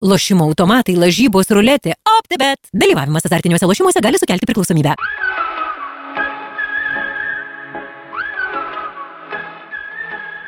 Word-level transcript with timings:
Lošimo 0.00 0.46
automatai, 0.48 0.94
lažybos, 0.96 1.50
ruletė, 1.52 1.92
OptiBet. 2.08 2.70
Dalyvavimas 2.72 3.26
azartiniuose 3.28 3.66
lošimuose 3.68 4.00
gali 4.00 4.16
sukelti 4.16 4.46
priklausomybę. 4.48 4.94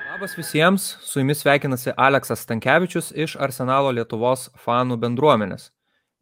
Labas 0.08 0.32
visiems, 0.38 0.86
su 1.04 1.20
jumis 1.20 1.44
sveikinasi 1.44 1.92
Aleksas 2.00 2.46
Stankievičius 2.46 3.12
iš 3.12 3.34
Arsenalo 3.36 3.92
Lietuvos 3.92 4.46
fanų 4.64 4.96
bendruomenės. 5.04 5.68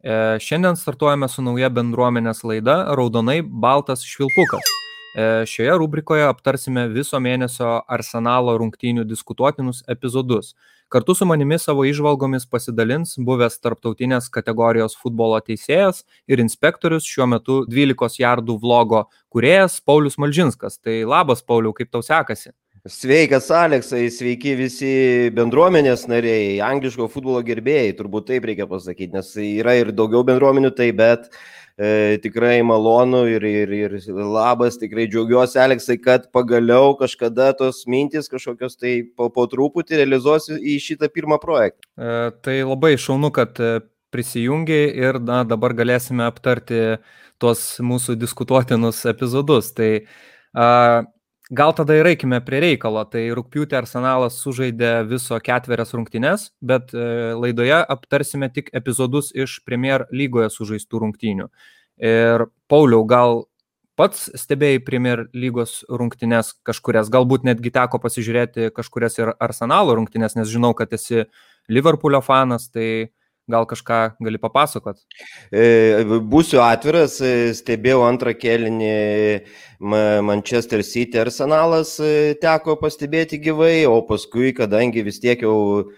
E, 0.03 0.35
šiandien 0.43 0.75
startuojame 0.75 1.31
su 1.31 1.39
nauja 1.47 1.71
bendruomenės 1.71 2.43
laida 2.43 2.81
Raudonai 2.99 3.39
Baltas 3.47 4.03
Švilpukas. 4.03 4.67
E, 5.15 5.29
šioje 5.47 5.79
rubrikoje 5.79 6.27
aptarsime 6.27 6.89
viso 6.91 7.23
mėnesio 7.23 7.77
Arsenalo 7.87 8.59
rungtynių 8.59 9.07
diskutuotinus 9.07 9.85
epizodus. 9.87 10.51
Kartu 10.91 11.13
su 11.15 11.25
manimi 11.25 11.55
savo 11.55 11.85
išvalgomis 11.87 12.43
pasidalins 12.51 13.13
buvęs 13.27 13.53
tarptautinės 13.63 14.25
kategorijos 14.35 14.97
futbolo 14.99 15.37
teisėjas 15.39 16.01
ir 16.27 16.41
inspektorius 16.43 17.07
šiuo 17.07 17.29
metu 17.31 17.61
12 17.71 18.19
jardų 18.19 18.57
vlogo 18.59 19.05
kuriejas 19.31 19.77
Paulius 19.87 20.19
Malžinskas. 20.19 20.75
Tai 20.83 20.97
labas, 21.07 21.39
Pauliu, 21.47 21.71
kaip 21.77 21.93
tau 21.95 22.03
sekasi? 22.03 22.51
Sveikas, 22.91 23.47
Aleksai, 23.55 24.07
sveiki 24.11 24.57
visi 24.59 24.91
bendruomenės 25.37 26.07
nariai, 26.11 26.57
angliško 26.65 27.07
futbolo 27.13 27.39
gerbėjai, 27.45 27.95
turbūt 27.95 28.27
taip 28.33 28.49
reikia 28.49 28.67
pasakyti, 28.67 29.13
nes 29.15 29.31
yra 29.37 29.77
ir 29.79 29.91
daugiau 29.95 30.25
bendruomenių, 30.27 30.73
tai 30.75 30.89
bet 30.97 31.29
e, 31.81 32.17
tikrai 32.21 32.59
malonu 32.65 33.23
ir, 33.29 33.45
ir, 33.47 33.71
ir 33.73 33.95
labas, 34.21 34.77
tikrai 34.81 35.07
džiaugiuosi, 35.09 35.57
Aleksai, 35.61 35.97
kad 36.01 36.27
pagaliau 36.35 36.93
kažkada 36.99 37.51
tos 37.57 37.83
mintis 37.89 38.29
kažkokios 38.31 38.77
tai 38.77 38.99
po, 39.17 39.31
po 39.33 39.47
truputį 39.49 40.03
realizuosiu 40.03 40.59
į 40.59 40.77
šitą 40.83 41.09
pirmą 41.13 41.41
projektą. 41.41 41.87
E, 41.97 42.19
tai 42.45 42.59
labai 42.61 42.93
šaunu, 43.01 43.31
kad 43.33 43.57
e, 43.57 43.79
prisijungiai 44.13 44.91
ir 45.01 45.21
na, 45.23 45.41
dabar 45.47 45.73
galėsime 45.77 46.27
aptarti 46.27 46.99
tuos 47.41 47.63
mūsų 47.81 48.17
diskutuotinus 48.21 49.01
epizodus. 49.09 49.71
Tai 49.73 49.91
a, 50.53 50.67
Gal 51.51 51.73
tada 51.75 51.97
ir 51.99 52.07
eikime 52.07 52.37
prie 52.47 52.61
reikalo. 52.63 53.01
Tai 53.11 53.21
rūpjūtį 53.35 53.75
Arsenalas 53.81 54.37
sužaidė 54.39 54.91
viso 55.09 55.35
ketverias 55.43 55.91
rungtynes, 55.91 56.45
bet 56.63 56.93
e, 56.95 57.07
laidoje 57.35 57.75
aptarsime 57.91 58.47
tik 58.55 58.69
epizodus 58.77 59.33
iš 59.35 59.57
Premier 59.67 60.05
lygoje 60.15 60.47
sužaistų 60.53 61.01
rungtynių. 61.03 61.49
Ir 62.07 62.45
Pauliau, 62.71 63.03
gal 63.03 63.43
pats 63.99 64.29
stebėjai 64.39 64.79
Premier 64.87 65.25
lygos 65.35 65.81
rungtynes 65.91 66.53
kažkurias, 66.63 67.11
galbūt 67.11 67.43
netgi 67.43 67.73
teko 67.75 67.99
pasižiūrėti 67.99 68.71
kažkurias 68.71 69.19
ir 69.19 69.33
Arsenalo 69.35 69.99
rungtynes, 69.99 70.39
nes 70.39 70.47
žinau, 70.47 70.71
kad 70.71 70.95
esi 70.95 71.25
Liverpoolio 71.67 72.23
fanas, 72.23 72.71
tai 72.71 73.11
Gal 73.49 73.65
kažką 73.65 73.97
gali 74.21 74.39
papasakot? 74.39 74.99
E, 75.51 76.03
būsiu 76.05 76.61
atviras, 76.63 77.17
e, 77.25 77.51
stebėjau 77.57 78.03
antrą 78.05 78.35
kelinį 78.37 78.91
Manchester 79.81 80.83
City 80.85 81.19
arsenalas, 81.19 81.97
e, 81.99 82.35
teko 82.39 82.77
pastebėti 82.79 83.39
gyvai, 83.41 83.81
o 83.89 83.97
paskui, 84.05 84.53
kadangi 84.53 85.03
vis 85.03 85.17
tiek 85.19 85.41
jau 85.41 85.89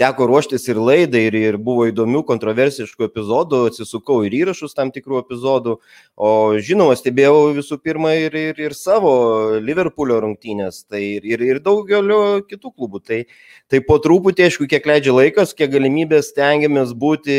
teko 0.00 0.26
ruoštis 0.26 0.64
ir 0.72 0.80
laidai, 0.82 1.20
ir, 1.28 1.36
ir 1.38 1.58
buvo 1.62 1.84
įdomių 1.86 2.24
kontroversiškų 2.26 3.06
epizodų, 3.06 3.60
atsisukau 3.68 4.24
ir 4.26 4.34
įrašus 4.40 4.74
tam 4.74 4.90
tikrų 4.90 5.20
epizodų, 5.20 5.76
o 6.18 6.30
žinoma, 6.58 6.96
stebėjau 6.98 7.52
visų 7.60 7.78
pirma 7.78 8.16
ir, 8.18 8.34
ir, 8.34 8.58
ir 8.58 8.74
savo 8.74 9.60
Liverpoolio 9.62 10.18
rungtynės, 10.24 10.82
tai 10.90 11.04
ir, 11.20 11.28
ir, 11.28 11.46
ir 11.46 11.62
daugelio 11.62 12.40
kitų 12.48 12.72
klubų. 12.72 13.04
Tai, 13.06 13.22
tai 13.70 13.84
po 13.86 14.00
truputį, 14.02 14.48
aišku, 14.48 14.66
kiek 14.72 14.88
leidžia 14.88 15.14
laikas, 15.14 15.54
kiek 15.54 15.70
galimybės 15.76 16.32
ten 16.34 16.46
stengiamės 16.46 16.94
būti 16.94 17.34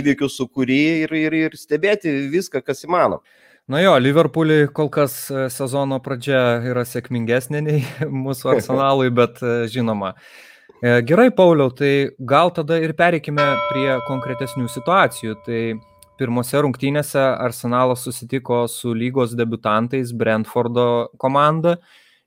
įvykių 0.00 0.28
sukūry 0.32 0.80
ir, 1.04 1.12
ir, 1.12 1.34
ir 1.46 1.56
stebėti 1.56 2.10
viską, 2.32 2.62
kas 2.64 2.84
įmanoma. 2.86 3.20
Na 3.68 3.82
jo, 3.82 3.90
Liverpooliui 4.00 4.70
kol 4.72 4.88
kas 4.88 5.14
e, 5.28 5.42
sezono 5.52 5.98
pradžia 6.00 6.38
yra 6.70 6.86
sėkmingesnė 6.88 7.60
nei 7.66 7.82
mūsų 8.24 8.54
arsenalui, 8.54 9.10
bet 9.12 9.42
e, 9.44 9.66
žinoma. 9.68 10.14
E, 10.80 11.02
gerai, 11.04 11.28
Pauliau, 11.36 11.68
tai 11.76 12.14
gal 12.16 12.48
tada 12.56 12.78
ir 12.80 12.94
pereikime 12.96 13.44
prie 13.68 13.98
konkretesnių 14.06 14.70
situacijų. 14.72 15.36
Tai 15.44 15.60
pirmose 16.16 16.64
rungtynėse 16.64 17.20
Arsenalas 17.20 18.06
susitiko 18.08 18.62
su 18.72 18.94
lygos 18.96 19.36
debutantais 19.36 20.14
Brentfordo 20.16 21.10
komanda 21.20 21.76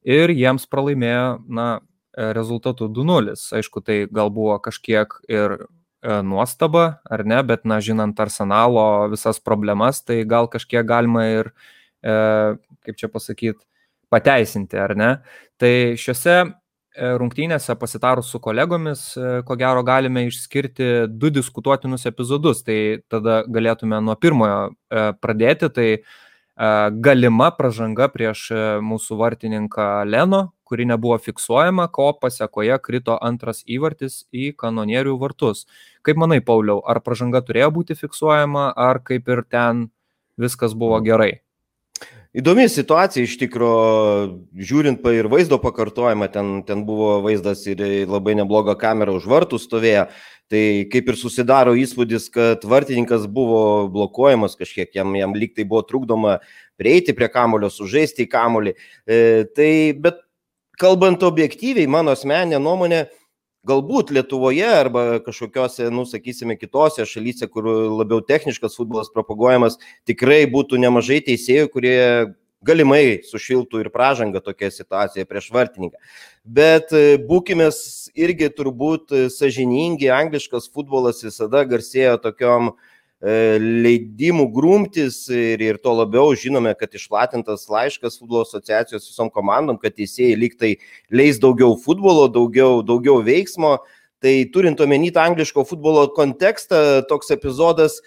ir 0.06 0.30
jiems 0.30 0.70
pralaimėjo, 0.70 1.26
na, 1.50 1.68
rezultatu 2.38 2.86
2-0. 2.92 3.34
Aišku, 3.58 3.82
tai 3.82 4.04
gal 4.14 4.30
buvo 4.30 4.60
kažkiek 4.62 5.18
ir 5.32 5.58
E, 6.02 6.22
nuostaba, 6.26 7.02
ar 7.06 7.22
ne, 7.30 7.38
bet, 7.46 7.62
na, 7.70 7.78
žinant 7.78 8.18
arsenalo 8.24 9.08
visas 9.12 9.38
problemas, 9.38 10.00
tai 10.02 10.24
gal 10.26 10.48
kažkiek 10.50 10.86
galima 10.90 11.28
ir, 11.30 11.52
e, 12.02 12.16
kaip 12.88 12.98
čia 12.98 13.10
pasakyti, 13.14 13.62
pateisinti, 14.10 14.80
ar 14.82 14.96
ne. 14.98 15.12
Tai 15.62 15.72
šiuose 16.02 16.34
e, 16.42 16.48
rungtynėse 17.22 17.76
pasitarus 17.78 18.32
su 18.34 18.42
kolegomis, 18.42 19.04
ko 19.46 19.60
gero 19.62 19.86
galime 19.86 20.26
išskirti 20.26 20.90
du 21.22 21.30
diskutuotinus 21.30 22.08
epizodus. 22.10 22.66
Tai 22.66 22.80
tada 23.06 23.44
galėtume 23.46 24.02
nuo 24.02 24.18
pirmojo 24.18 24.72
pradėti. 25.22 25.70
Tai 25.70 25.88
galima 27.02 27.50
pažanga 27.58 28.06
prieš 28.14 28.48
mūsų 28.86 29.18
vartininką 29.18 29.88
Leno, 30.06 30.42
kuri 30.64 30.86
nebuvo 30.86 31.18
fiksuojama, 31.18 31.88
ko 31.92 32.12
pasiekoje 32.22 32.78
krito 32.86 33.18
antras 33.18 33.64
įvartis 33.66 34.26
į 34.32 34.52
kanonierių 34.56 35.18
vartus. 35.20 35.66
Kaip 36.06 36.22
manai, 36.22 36.40
Pauliau, 36.40 36.80
ar 36.86 37.02
pažanga 37.02 37.42
turėjo 37.42 37.72
būti 37.76 37.98
fiksuojama, 37.98 38.72
ar 38.78 39.02
kaip 39.04 39.28
ir 39.28 39.44
ten 39.50 39.90
viskas 40.38 40.78
buvo 40.78 41.02
gerai? 41.02 41.42
Įdomi 42.32 42.70
situacija 42.72 43.26
iš 43.28 43.34
tikrųjų, 43.42 44.38
žiūrint 44.56 45.04
ir 45.12 45.28
vaizdo 45.28 45.58
pakartojimą, 45.60 46.30
ten, 46.32 46.62
ten 46.64 46.86
buvo 46.88 47.18
vaizdas 47.26 47.66
ir 47.68 47.82
labai 48.08 48.38
nebloga 48.40 48.78
kamera 48.80 49.12
už 49.12 49.28
vartų 49.28 49.60
stovėjo, 49.60 50.06
tai 50.52 50.64
kaip 50.92 51.08
ir 51.12 51.18
susidaro 51.20 51.74
įspūdis, 51.80 52.28
kad 52.34 52.66
vartininkas 52.68 53.24
buvo 53.32 53.88
blokuojamas 53.94 54.58
kažkiek, 54.60 54.92
jam, 54.98 55.16
jam 55.16 55.36
lyg 55.38 55.56
tai 55.56 55.64
buvo 55.68 55.86
trukdoma 55.88 56.40
prieiti 56.80 57.16
prie 57.16 57.30
kamulio, 57.32 57.72
sužaisti 57.72 58.26
į 58.26 58.32
kamulį. 58.32 58.76
E, 59.08 59.22
tai, 59.56 59.72
bet 60.04 60.20
kalbant 60.82 61.24
objektyviai, 61.24 61.88
mano 61.90 62.16
asmeninė 62.16 62.60
nuomonė, 62.60 63.06
galbūt 63.68 64.12
Lietuvoje 64.16 64.66
arba 64.66 65.04
kažkokiose, 65.24 65.90
nu, 65.94 66.04
sakysime, 66.10 66.58
kitose 66.58 67.06
šalyse, 67.06 67.48
kur 67.52 67.68
labiau 68.02 68.24
techniškas 68.26 68.76
futbolas 68.80 69.12
propaguojamas, 69.14 69.78
tikrai 70.10 70.44
būtų 70.50 70.82
nemažai 70.82 71.22
teisėjų, 71.28 71.70
kurie 71.74 71.98
galimai 72.66 73.22
sušiltų 73.26 73.82
ir 73.82 73.90
pražanga 73.94 74.42
tokia 74.44 74.70
situacija 74.72 75.26
prieš 75.30 75.50
vartininką. 75.54 75.98
Bet 76.46 76.94
e, 76.94 77.18
būkime 77.18 77.72
irgi 78.16 78.50
turbūt 78.54 79.14
sažiningi, 79.34 80.12
angliškas 80.14 80.70
futbolas 80.74 81.24
visada 81.26 81.66
garsėjo 81.70 82.18
tokiom 82.22 82.74
uh, 82.74 82.90
E, 83.22 83.34
leidimų 83.62 84.48
grumtis 84.50 85.28
ir, 85.30 85.62
ir 85.62 85.78
to 85.78 85.92
labiau 85.94 86.34
žinome, 86.34 86.72
kad 86.74 86.90
išplatintas 86.98 87.68
laiškas 87.70 88.18
futbolo 88.18 88.42
asociacijos 88.48 89.06
visom 89.12 89.30
komandom, 89.30 89.78
kad 89.78 89.94
teisėjai 89.94 90.40
lyg 90.42 90.56
tai 90.58 90.72
leis 91.14 91.38
daugiau 91.42 91.76
futbolo, 91.78 92.26
daugiau, 92.34 92.82
daugiau 92.82 93.22
veiksmo. 93.26 93.78
Tai 94.22 94.34
turint 94.54 94.82
omeny 94.82 95.12
tą 95.14 95.28
angliško 95.30 95.66
futbolo 95.70 96.08
kontekstą, 96.18 97.06
toks 97.10 97.30
epizodas 97.34 98.00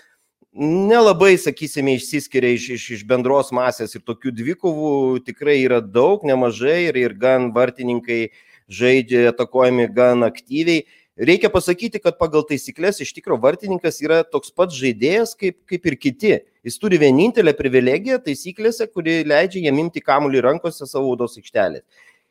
nelabai, 0.55 1.35
sakysime, 1.41 1.97
išsiskiria 1.99 2.55
iš, 2.55 2.69
iš, 2.77 2.89
iš 2.99 3.07
bendros 3.11 3.51
masės 3.55 3.97
ir 3.97 4.05
tokių 4.07 4.33
dvikovų 4.39 4.91
tikrai 5.27 5.61
yra 5.65 5.81
daug, 5.83 6.23
nemažai 6.27 6.85
ir, 6.89 6.99
ir 6.99 7.17
gan 7.19 7.51
vartininkai 7.55 8.29
žaidžia 8.71 9.29
atakuojami 9.33 9.89
gan 9.93 10.25
aktyviai 10.27 10.87
Reikia 11.15 11.47
pasakyti, 11.47 12.01
kad 12.03 12.17
pagal 12.19 12.43
taisyklės 12.43 12.97
iš 12.99 13.13
tikrųjų 13.15 13.39
vartininkas 13.45 14.01
yra 14.03 14.25
toks 14.27 14.51
pats 14.51 14.75
žaidėjas 14.75 15.37
kaip, 15.39 15.61
kaip 15.71 15.85
ir 15.87 15.95
kiti. 15.95 16.33
Jis 16.67 16.79
turi 16.83 16.99
vienintelę 16.99 17.53
privilegiją 17.55 18.19
taisyklėse, 18.25 18.89
kuri 18.91 19.21
leidžia 19.23 19.63
jam 19.69 19.79
imti 19.79 20.03
kamuolį 20.03 20.43
rankose 20.43 20.89
savo 20.91 21.13
audos 21.13 21.39
aikštelės. 21.39 21.85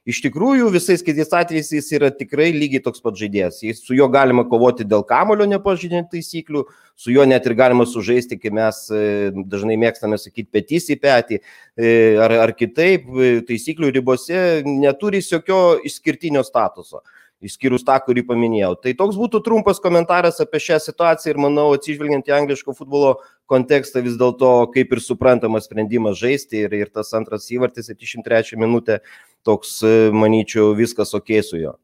Iš 0.04 0.18
tikrųjų, 0.26 0.66
visais 0.74 1.00
kitais 1.00 1.30
atvejais 1.32 1.70
jis 1.72 1.86
yra 1.96 2.10
tikrai 2.12 2.50
lygiai 2.52 2.82
toks 2.84 3.00
pat 3.00 3.16
žaidėjas. 3.16 3.62
Jis, 3.64 3.78
su 3.86 3.96
juo 3.96 4.10
galima 4.12 4.44
kovoti 4.52 4.84
dėl 4.84 5.06
kamulio 5.08 5.48
nepažydinant 5.48 6.10
taisyklių, 6.12 6.66
su 7.00 7.14
juo 7.16 7.24
net 7.24 7.48
ir 7.48 7.56
galima 7.56 7.86
sužaisti, 7.88 8.36
kai 8.36 8.52
mes 8.52 8.82
e, 8.92 9.32
dažnai 9.48 9.78
mėgstame 9.80 10.20
sakyti 10.20 10.52
petys 10.52 10.90
į 10.92 11.00
petį, 11.06 11.40
e, 11.80 11.94
ar, 12.20 12.36
ar 12.50 12.56
kitaip, 12.60 13.08
e, 13.16 13.32
taisyklių 13.48 13.94
ribose 13.96 14.44
neturi 14.68 15.24
jokio 15.24 15.80
išskirtinio 15.88 16.44
statuso 16.44 17.00
išskyrus 17.46 17.86
tą, 17.88 17.98
kurį 18.06 18.24
paminėjau. 18.30 18.74
Tai 18.84 18.96
toks 19.00 19.20
būtų 19.20 19.44
trumpas 19.46 19.82
komentaras 19.84 20.42
apie 20.44 20.62
šią 20.64 20.80
situaciją 20.84 21.36
ir 21.36 21.42
manau, 21.46 21.70
atsižvelgiant 21.78 22.30
į 22.30 22.36
angliško 22.40 22.76
futbolo 22.78 23.16
kontekstą, 23.52 24.04
vis 24.06 24.18
dėlto 24.20 24.52
kaip 24.74 24.94
ir 24.96 25.04
suprantamas 25.04 25.68
sprendimas 25.68 26.20
žaisti 26.22 26.66
ir, 26.66 26.76
ir 26.80 26.92
tas 26.94 27.14
antras 27.18 27.50
įvartis 27.54 27.92
73 27.92 28.60
minutė, 28.60 29.02
toks, 29.48 29.82
manyčiau, 30.16 30.72
viskas 30.78 31.14
ok 31.18 31.36
su 31.44 31.60
juo. 31.62 31.78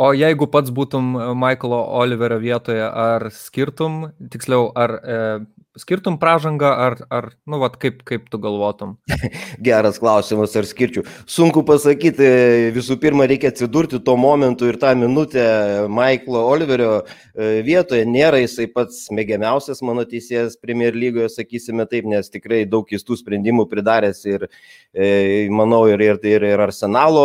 O 0.00 0.12
jeigu 0.16 0.46
pats 0.48 0.70
būtum 0.72 1.12
Michaelo 1.36 1.80
Oliverio 2.00 2.38
vietoje, 2.40 2.84
ar 2.84 3.26
skirtum, 3.34 4.12
tiksliau, 4.32 4.70
ar 4.78 4.94
e, 4.96 5.16
skirtum 5.78 6.16
pražangą, 6.18 6.66
ar, 6.66 6.96
ar 7.14 7.28
nu, 7.46 7.60
vat, 7.62 7.76
kaip, 7.78 8.00
kaip 8.06 8.26
tu 8.30 8.38
galvotum? 8.42 8.96
Geras 9.66 10.00
klausimas, 10.02 10.54
ar 10.58 10.66
skirčiau. 10.66 11.04
Sunku 11.30 11.62
pasakyti, 11.66 12.26
visų 12.74 12.96
pirma, 13.02 13.28
reikia 13.30 13.52
atsidurti 13.52 14.00
tuo 14.02 14.16
momentu 14.18 14.66
ir 14.66 14.80
tą 14.82 14.96
minutę 14.98 15.44
Michaelo 15.92 16.42
Oliverio 16.50 16.90
e, 17.00 17.60
vietoje. 17.66 18.02
Nėra 18.08 18.40
jisai 18.42 18.66
pats 18.72 19.04
mėgiamiausias 19.14 19.82
mano 19.86 20.02
teisėjas 20.10 20.58
Premier 20.58 20.98
lygoje, 20.98 21.28
sakysime 21.36 21.86
taip, 21.90 22.08
nes 22.10 22.32
tikrai 22.34 22.64
daug 22.66 22.88
keistų 22.90 23.20
sprendimų 23.20 23.68
pridaręs 23.70 24.24
ir, 24.26 24.48
e, 24.90 25.46
manau, 25.54 25.84
ir, 25.92 26.02
ir, 26.02 26.20
ir, 26.26 26.48
ir 26.50 26.64
arsenalo, 26.66 27.24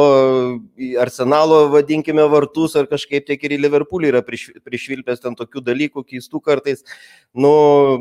arsenalo, 1.01 1.63
vadinkime, 1.73 2.27
vartus, 2.29 2.77
ar 2.77 2.85
kažkaip 2.93 3.25
tiek 3.25 3.49
ir 3.49 3.57
į 3.57 3.61
Liverpoolį 3.65 4.13
yra 4.13 4.21
priš, 4.25 4.51
prišvilpęs 4.61 5.25
ten 5.25 5.33
tokių 5.39 5.65
dalykų 5.65 6.05
keistų 6.13 6.45
kartais. 6.45 6.85
Nu, 7.35 7.51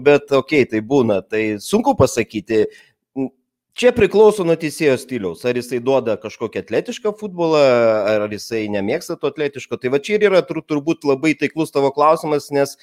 bet 0.05 0.34
okei, 0.39 0.65
okay, 0.65 0.71
tai 0.71 0.83
būna, 0.85 1.21
tai 1.27 1.45
sunku 1.63 1.95
pasakyti. 1.99 2.65
Čia 3.75 3.91
priklauso 3.91 4.45
nuo 4.47 4.55
teisėjo 4.55 4.95
stiliaus. 5.03 5.41
Ar 5.43 5.59
jisai 5.59 5.81
duoda 5.83 6.15
kažkokią 6.23 6.61
atletišką 6.63 7.11
futbolą, 7.19 7.63
ar 8.07 8.31
jisai 8.31 8.69
nemėgsta 8.71 9.17
to 9.19 9.33
atletiško. 9.33 9.81
Tai 9.83 9.91
va 9.97 9.99
čia 9.99 10.15
ir 10.15 10.29
yra 10.29 10.45
tur, 10.47 10.61
turbūt 10.63 11.03
labai 11.09 11.33
taiklus 11.41 11.75
tavo 11.75 11.91
klausimas, 11.95 12.53
nes 12.55 12.77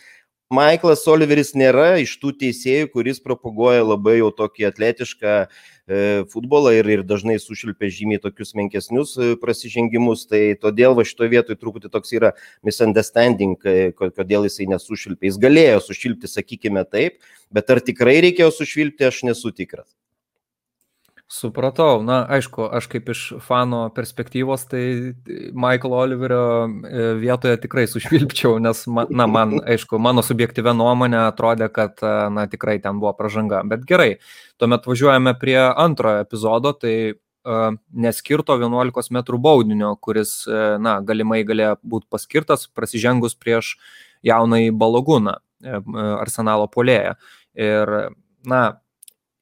Michaelas 0.51 1.05
Oliveris 1.07 1.53
nėra 1.55 1.93
iš 2.03 2.17
tų 2.19 2.33
teisėjų, 2.41 2.89
kuris 2.91 3.21
propaguoja 3.23 3.85
labai 3.85 4.17
jau 4.17 4.27
tokį 4.35 4.65
atletišką 4.67 5.35
e, 5.39 5.45
futbolą 6.33 6.73
ir, 6.75 6.89
ir 6.91 7.03
dažnai 7.07 7.37
sušilpia 7.39 7.87
žymiai 7.87 8.19
tokius 8.19 8.51
menkesnius 8.59 9.13
e, 9.15 9.29
prasižengimus. 9.39 10.25
Tai 10.27 10.41
todėl 10.59 10.97
va 10.99 11.07
šitoje 11.07 11.31
vietoje 11.37 11.61
truputį 11.61 11.93
toks 11.95 12.11
yra 12.19 12.33
misunderstanding, 12.67 13.55
e, 13.63 13.93
kodėl 13.95 14.49
jisai 14.49 14.67
nesušilpia. 14.73 15.29
Jis 15.29 15.39
galėjo 15.39 15.79
sušilpti, 15.87 16.33
sakykime 16.35 16.83
taip, 16.83 17.21
bet 17.47 17.71
ar 17.71 17.79
tikrai 17.87 18.19
reikėjo 18.27 18.51
sušilpti, 18.59 19.07
aš 19.07 19.23
nesu 19.31 19.55
tikras. 19.55 19.87
Supratau, 21.31 22.01
na 22.03 22.25
aišku, 22.27 22.65
aš 22.75 22.89
kaip 22.91 23.07
iš 23.13 23.19
fano 23.39 23.85
perspektyvos, 23.95 24.65
tai 24.67 24.81
Michael 25.55 25.93
Oliverio 25.95 26.41
e, 26.67 27.05
vietoje 27.21 27.55
tikrai 27.63 27.85
sušvilpčiau, 27.87 28.57
nes, 28.59 28.81
na, 29.15 29.27
man, 29.31 29.53
aišku, 29.63 29.95
mano 29.95 30.25
subjektyvė 30.27 30.73
nuomonė 30.75 31.21
atrodė, 31.29 31.69
kad, 31.71 31.95
e, 32.03 32.11
na, 32.35 32.43
tikrai 32.51 32.81
ten 32.83 32.99
buvo 32.99 33.13
pažanga. 33.15 33.61
Bet 33.71 33.87
gerai, 33.87 34.09
tuomet 34.59 34.91
važiuojame 34.91 35.37
prie 35.39 35.55
antrojo 35.69 36.25
epizodo, 36.25 36.75
tai 36.75 36.93
uh, 37.13 37.79
neskirto 37.95 38.59
11 38.59 39.15
m 39.15 39.23
baudinio, 39.39 39.95
kuris, 40.03 40.35
na, 40.83 40.99
galimai 40.99 41.45
galėjo 41.47 41.77
būti 41.95 42.11
paskirtas 42.11 42.67
prasižengus 42.67 43.39
prieš 43.39 43.77
jaunai 44.27 44.65
balogūną, 44.75 45.39
uh, 45.39 45.95
arsenalo 46.19 46.67
polėją. 46.75 47.15
Ir, 47.55 47.97
na, 48.43 48.65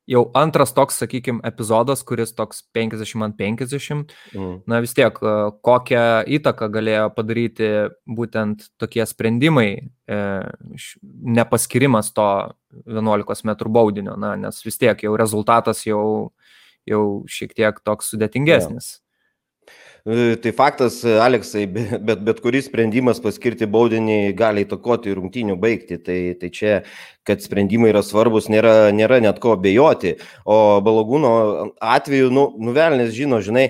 jau 0.10 0.24
antras 0.38 0.74
toks, 0.74 0.98
sakykime, 1.04 1.42
epizodas, 1.46 2.02
kuris 2.08 2.34
toks 2.36 2.64
50 2.76 3.26
ant 3.28 3.36
50, 3.38 4.14
mm. 4.34 4.56
na 4.70 4.80
vis 4.84 4.96
tiek, 4.98 5.20
e, 5.22 5.34
kokią 5.66 6.06
įtaką 6.40 6.70
galėjo 6.74 7.10
padaryti 7.16 7.70
būtent 8.20 8.70
tokie 8.82 9.06
sprendimai, 9.10 9.70
e, 10.10 10.22
nepaskirimas 11.40 12.14
to 12.18 12.30
11 12.90 13.46
m 13.46 13.56
baudinio, 13.74 14.18
na, 14.20 14.36
nes 14.40 14.64
vis 14.66 14.82
tiek 14.82 15.06
jau 15.06 15.14
rezultatas 15.20 15.86
jau, 15.88 16.32
jau 16.90 17.04
šiek 17.30 17.54
tiek 17.58 17.84
toks 17.86 18.14
sudėtingesnis. 18.14 18.96
Yeah. 18.98 19.09
E, 20.08 20.36
tai 20.40 20.52
faktas, 20.56 21.02
Aleksai, 21.04 21.66
bet, 21.68 22.22
bet 22.24 22.40
kuris 22.44 22.70
sprendimas 22.70 23.20
paskirti 23.24 23.68
baudinį 23.70 24.34
gali 24.38 24.64
įtakoti 24.66 25.16
rungtynių 25.18 25.58
baigti. 25.60 26.00
Tai, 26.04 26.20
tai 26.40 26.50
čia, 26.56 26.78
kad 27.28 27.44
sprendimai 27.44 27.92
yra 27.92 28.04
svarbus, 28.06 28.48
nėra, 28.52 28.94
nėra 28.96 29.20
net 29.24 29.42
ko 29.44 29.58
bejoti. 29.60 30.16
O 30.48 30.80
balagūno 30.86 31.34
atveju, 31.82 32.32
nu, 32.34 32.50
nuvelnės 32.70 33.14
žino, 33.18 33.44
žinai, 33.44 33.70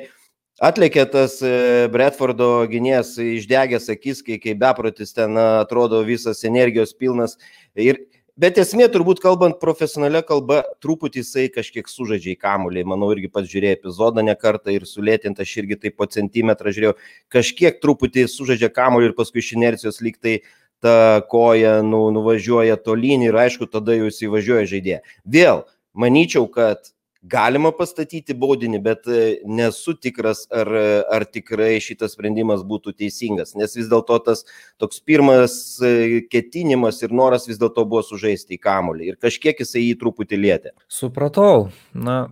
Atlikė 0.59 1.05
tas 1.07 1.37
e, 1.39 1.87
Bradfordo 1.87 2.65
gynėjas 2.67 3.13
išdegęs 3.23 3.85
akis, 3.93 4.19
kai, 4.25 4.35
kai 4.43 4.57
beprotis 4.59 5.15
ten 5.15 5.39
atrodo 5.39 6.01
visas 6.03 6.43
energijos 6.43 6.91
pilnas. 6.99 7.37
Ir 7.79 8.01
Bet 8.39 8.55
esmė, 8.61 8.85
turbūt 8.87 9.19
kalbant 9.19 9.57
profesionalią 9.59 10.21
kalbą, 10.23 10.61
truputį 10.79 11.19
jisai 11.19 11.47
kažkiek 11.51 11.89
sužaidžia 11.91 12.37
į 12.37 12.39
kamulį. 12.39 12.85
Manau, 12.87 13.09
irgi 13.11 13.27
pats 13.33 13.49
žiūrėjau 13.51 13.75
epizodą 13.75 14.23
ne 14.23 14.35
kartą 14.39 14.71
ir 14.71 14.85
sulėtinta, 14.87 15.43
aš 15.43 15.57
irgi 15.59 15.75
taip 15.81 15.97
po 15.99 16.07
centimetrą 16.07 16.71
žiūrėjau. 16.71 16.93
Kažkiek 17.35 17.81
truputį 17.83 18.23
sužaidžia 18.31 18.69
kamulį 18.71 19.09
ir 19.09 19.15
paskui 19.17 19.43
iš 19.43 19.51
inercijos 19.57 19.99
lyg 20.05 20.15
tai 20.23 20.37
ta 20.79 21.19
koja 21.27 21.81
nu, 21.83 22.05
nuvažiuoja 22.15 22.79
tolyn 22.79 23.27
ir 23.27 23.35
aišku, 23.43 23.67
tada 23.67 23.97
jis 23.97 24.21
įvažiuoja 24.29 24.71
žaidėją. 24.71 25.01
Vėl, 25.27 25.65
manyčiau, 25.91 26.47
kad 26.47 26.93
galima 27.21 27.71
pastatyti 27.75 28.33
baudinį, 28.37 28.79
bet 28.83 29.07
e, 29.11 29.23
nesu 29.47 29.95
tikras, 29.99 30.45
ar, 30.55 30.69
ar 31.11 31.25
tikrai 31.27 31.75
šitas 31.83 32.15
sprendimas 32.15 32.63
būtų 32.67 32.93
teisingas, 33.01 33.55
nes 33.59 33.75
vis 33.75 33.89
dėlto 33.91 34.19
tas 34.23 34.45
toks 34.79 35.01
pirmas 35.03 35.53
e, 35.83 36.21
ketinimas 36.31 37.01
ir 37.03 37.13
noras 37.15 37.47
vis 37.49 37.59
dėlto 37.59 37.83
buvo 37.89 38.05
sužaisti 38.07 38.55
į 38.55 38.63
kamulį 38.63 39.11
ir 39.11 39.19
kažkiek 39.19 39.59
jisai 39.59 39.83
jį 39.89 39.99
truputį 39.99 40.39
lietė. 40.39 40.73
Supratau, 40.87 41.69
na, 41.91 42.29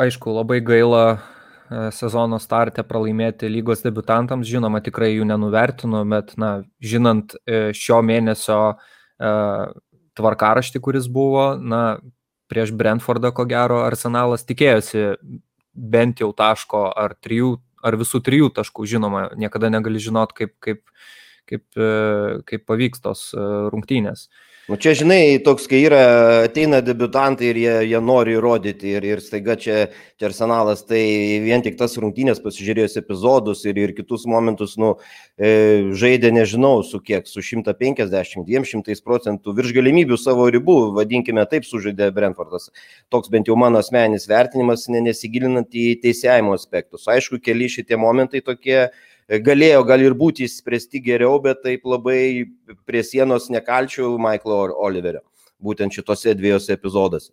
aišku, 0.00 0.32
labai 0.32 0.62
gaila 0.64 1.04
e, 1.12 1.20
sezono 1.92 2.40
starte 2.40 2.86
pralaimėti 2.88 3.52
lygos 3.52 3.84
debutantams, 3.84 4.48
žinoma, 4.48 4.80
tikrai 4.84 5.12
jų 5.12 5.28
nenuvertinu, 5.28 6.06
bet, 6.08 6.36
na, 6.40 6.56
žinant 6.80 7.36
šio 7.76 8.00
mėnesio 8.04 8.60
tvarkaraštį, 10.14 10.80
kuris 10.82 11.06
buvo, 11.10 11.52
na, 11.60 11.84
prieš 12.50 12.72
Brentfordą, 12.76 13.32
ko 13.34 13.46
gero, 13.48 13.82
Arsenalas 13.86 14.46
tikėjosi 14.48 15.14
bent 15.74 16.22
jau 16.22 16.30
taško 16.36 16.86
ar 16.96 17.16
trijų, 17.24 17.56
ar 17.84 17.98
visų 18.00 18.20
trijų 18.24 18.50
taškų, 18.56 18.86
žinoma, 18.94 19.26
niekada 19.38 19.70
negali 19.72 20.00
žinot, 20.02 20.32
kaip, 20.36 20.54
kaip, 20.64 20.82
kaip, 21.50 21.64
e, 21.76 21.88
kaip 22.48 22.66
pavyks 22.68 23.02
tos 23.04 23.26
e, 23.34 23.46
rungtynės. 23.74 24.28
Nu 24.64 24.78
čia, 24.80 24.94
žinai, 24.96 25.42
toks, 25.44 25.66
kai 25.68 25.82
yra, 25.84 25.98
ateina 26.46 26.78
debutantai 26.80 27.50
ir 27.50 27.58
jie, 27.60 27.72
jie 27.90 27.98
nori 28.00 28.32
įrodyti 28.38 28.94
ir, 28.96 29.04
ir 29.04 29.20
staiga 29.20 29.58
čia, 29.60 29.90
čia 30.16 30.30
arsenalas, 30.30 30.86
tai 30.88 31.02
vien 31.44 31.60
tik 31.60 31.76
tas 31.76 31.98
rungtynės 32.00 32.40
pasižiūrėjus 32.40 32.96
epizodus 33.02 33.66
ir, 33.68 33.76
ir 33.82 33.92
kitus 33.92 34.24
momentus, 34.24 34.78
nu, 34.80 34.94
e, 35.36 35.92
žaidė, 35.92 36.32
nežinau, 36.32 36.78
su 36.80 37.02
kiek, 37.04 37.28
su 37.28 37.44
150-200 37.44 38.96
procentų 39.04 39.52
virš 39.60 39.76
galimybių 39.76 40.16
savo 40.16 40.48
ribų, 40.56 40.78
vadinkime 40.96 41.44
taip, 41.50 41.68
sužaidė 41.68 42.08
Brentfordas. 42.16 42.70
Toks 43.12 43.28
bent 43.36 43.52
jau 43.52 43.60
mano 43.60 43.84
asmeninis 43.84 44.24
vertinimas, 44.32 44.88
nesigilinant 44.88 45.76
į 45.76 45.90
teisėjimo 46.06 46.56
aspektus. 46.56 47.04
Aišku, 47.04 47.36
keli 47.44 47.68
šitie 47.68 48.00
momentai 48.00 48.40
tokie, 48.40 48.86
galėjo 49.28 49.84
gal 49.88 50.02
ir 50.04 50.16
būti 50.18 50.48
įspręsti 50.48 51.00
geriau, 51.04 51.38
bet 51.42 51.62
taip 51.64 51.86
labai 51.88 52.50
prie 52.84 53.02
sienos 53.02 53.50
nekalčiau 53.52 54.18
Michaelo 54.18 54.74
Oliverio, 54.76 55.24
būtent 55.62 55.94
šitose 55.94 56.34
dviejose 56.36 56.76
epizoduose. 56.76 57.32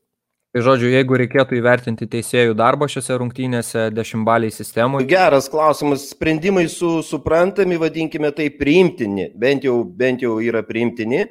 Tai 0.52 0.66
žodžiu, 0.66 0.90
jeigu 0.92 1.16
reikėtų 1.16 1.56
įvertinti 1.62 2.10
teisėjų 2.12 2.58
darbą 2.60 2.90
šiuose 2.92 3.16
rungtynėse 3.22 3.86
dešimtbaliai 3.96 4.52
sistemoje. 4.52 5.08
Geras 5.08 5.48
klausimas. 5.48 6.10
Sprendimai 6.12 6.66
su, 6.68 6.98
suprantami, 7.08 7.78
vadinkime 7.80 8.34
tai 8.36 8.50
priimtini, 8.52 9.30
bent 9.40 9.64
jau, 9.64 9.78
bent 9.86 10.26
jau 10.26 10.42
yra 10.44 10.60
priimtini. 10.68 11.24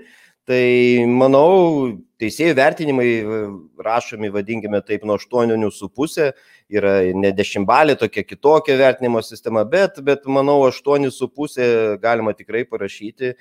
Tai 0.51 1.07
manau, 1.07 1.93
teisėjų 2.19 2.55
vertinimai 2.59 3.09
rašomi, 3.87 4.33
vadinkime 4.35 4.81
taip, 4.83 5.05
nuo 5.07 5.15
8,5 5.21 6.25
yra 6.75 6.95
ne 7.15 7.31
dešimtbalė, 7.39 7.95
tokia 8.01 8.25
kitokia 8.27 8.75
vertinimo 8.81 9.23
sistema, 9.23 9.63
bet, 9.63 10.01
bet 10.03 10.27
manau, 10.27 10.57
8,5 10.67 12.01
galima 12.03 12.35
tikrai 12.35 12.65
parašyti 12.67 13.37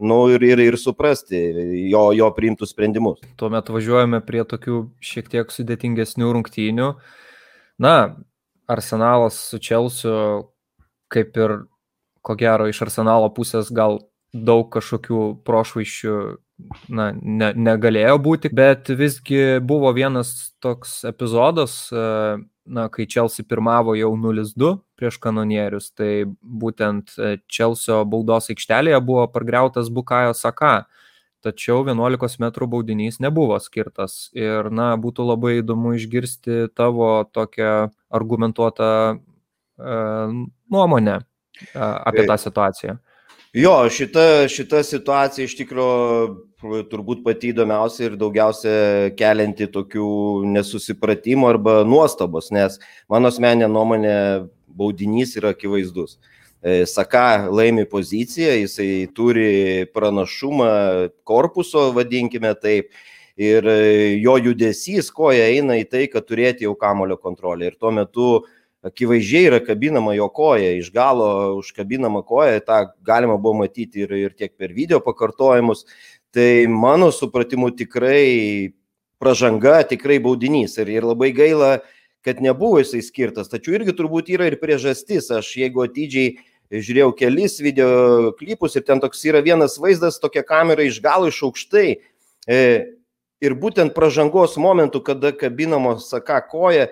nu, 0.00 0.22
ir, 0.32 0.46
ir, 0.46 0.62
ir 0.70 0.78
suprasti 0.80 1.42
jo, 1.90 2.06
jo 2.16 2.30
priimtus 2.38 2.72
sprendimus. 2.72 3.20
Tuomet 3.40 3.68
važiuojame 3.68 4.22
prie 4.24 4.46
tokių 4.48 4.80
šiek 5.04 5.28
tiek 5.34 5.52
sudėtingesnių 5.52 6.32
rungtynių. 6.38 6.88
Na, 7.84 7.94
Arsenalas 8.72 9.36
su 9.50 9.60
Čelsiu, 9.60 10.16
kaip 11.12 11.36
ir 11.36 11.58
ko 12.24 12.38
gero 12.40 12.70
iš 12.72 12.80
Arsenalo 12.86 13.28
pusės 13.36 13.68
gal 13.68 14.00
daug 14.32 14.72
kažkokių 14.72 15.20
prošvaiščių 15.46 16.16
na, 16.88 17.10
ne, 17.14 17.50
negalėjo 17.56 18.18
būti, 18.22 18.50
bet 18.54 18.90
visgi 18.94 19.60
buvo 19.64 19.90
vienas 19.96 20.54
toks 20.62 21.02
epizodas, 21.08 21.76
na, 22.64 22.88
kai 22.88 23.06
Chelsea 23.10 23.44
pirmavo 23.46 23.94
jau 23.98 24.12
0-2 24.16 24.70
prieš 24.98 25.18
kanonierius, 25.20 25.90
tai 25.92 26.24
būtent 26.40 27.12
e, 27.18 27.36
Chelsea 27.50 27.98
baudos 28.08 28.48
aikštelėje 28.54 29.00
buvo 29.04 29.26
pargriautas 29.28 29.90
Bukajo 29.92 30.32
Saka, 30.38 30.86
tačiau 31.44 31.82
11 31.84 32.40
m 32.40 32.48
baudinys 32.72 33.20
nebuvo 33.20 33.58
skirtas. 33.60 34.30
Ir, 34.32 34.70
na, 34.72 34.94
būtų 34.96 35.26
labai 35.28 35.58
įdomu 35.60 35.92
išgirsti 35.98 36.70
tavo 36.72 37.26
tokią 37.36 37.90
argumentuotą 38.08 38.90
e, 39.12 39.98
nuomonę 40.72 41.20
apie 41.74 42.24
tą 42.26 42.38
situaciją. 42.40 42.96
Jo, 43.54 43.88
šita, 43.90 44.48
šita 44.50 44.80
situacija 44.82 45.44
iš 45.46 45.52
tikrųjų 45.60 46.80
turbūt 46.90 47.20
pati 47.22 47.52
įdomiausia 47.52 48.08
ir 48.08 48.16
daugiausia 48.18 48.72
kelianti 49.14 49.68
tokių 49.70 50.06
nesusipratimų 50.56 51.46
arba 51.52 51.74
nuostabos, 51.86 52.48
nes 52.50 52.80
mano 53.06 53.30
asmenė 53.30 53.68
nuomonė 53.70 54.16
baudinys 54.74 55.36
yra 55.38 55.52
akivaizdus. 55.54 56.16
E, 56.66 56.80
Saka 56.90 57.46
laimi 57.46 57.86
poziciją, 57.86 58.56
jisai 58.64 58.88
turi 59.14 59.86
pranašumą 59.94 60.72
korpuso, 61.22 61.92
vadinkime 61.94 62.56
taip, 62.58 62.90
ir 63.38 63.70
e, 63.70 63.78
jo 64.18 64.34
judesys 64.48 65.14
koja 65.14 65.46
eina 65.54 65.78
į 65.78 65.86
tai, 65.94 66.08
kad 66.10 66.26
turėti 66.26 66.66
jau 66.66 66.74
kamulio 66.74 67.22
kontrolę. 67.22 67.70
Ir 67.70 67.78
tuo 67.78 67.94
metu 67.94 68.28
akivaizdžiai 68.84 69.48
yra 69.48 69.60
kabinama 69.64 70.14
jo 70.14 70.28
koja, 70.28 70.74
iš 70.78 70.90
galo 70.92 71.56
užkabinama 71.58 72.22
koja, 72.22 72.60
tą 72.60 72.84
galima 73.06 73.36
buvo 73.40 73.62
matyti 73.62 74.04
ir, 74.04 74.12
ir 74.12 74.34
tiek 74.36 74.52
per 74.58 74.74
video 74.76 75.00
pakartojimus. 75.04 75.86
Tai 76.34 76.66
mano 76.68 77.12
supratimu 77.14 77.70
tikrai 77.78 78.72
pažanga, 79.22 79.78
tikrai 79.88 80.18
baudinys 80.20 80.76
ir, 80.82 80.90
ir 80.90 81.06
labai 81.06 81.30
gaila, 81.32 81.78
kad 82.24 82.40
nebuvo 82.42 82.80
jisai 82.82 83.02
skirtas. 83.04 83.48
Tačiau 83.52 83.78
irgi 83.78 83.94
turbūt 83.96 84.32
yra 84.34 84.48
ir 84.50 84.58
priežastis. 84.60 85.30
Aš 85.32 85.54
jeigu 85.60 85.84
atidžiai 85.84 86.34
žiūrėjau 86.72 87.12
kelis 87.16 87.58
video 87.62 88.32
klipus 88.38 88.76
ir 88.76 88.84
ten 88.84 89.00
toks 89.00 89.22
yra 89.28 89.44
vienas 89.44 89.76
vaizdas, 89.80 90.18
tokia 90.20 90.42
kamera 90.44 90.84
iš 90.84 91.00
galo 91.04 91.28
iš 91.30 91.42
aukštai. 91.46 91.88
E, 92.48 92.60
ir 93.44 93.56
būtent 93.60 93.94
pažangos 93.96 94.58
momentu, 94.60 95.00
kada 95.04 95.32
kabinamos 95.36 96.08
saka 96.10 96.40
koja, 96.50 96.88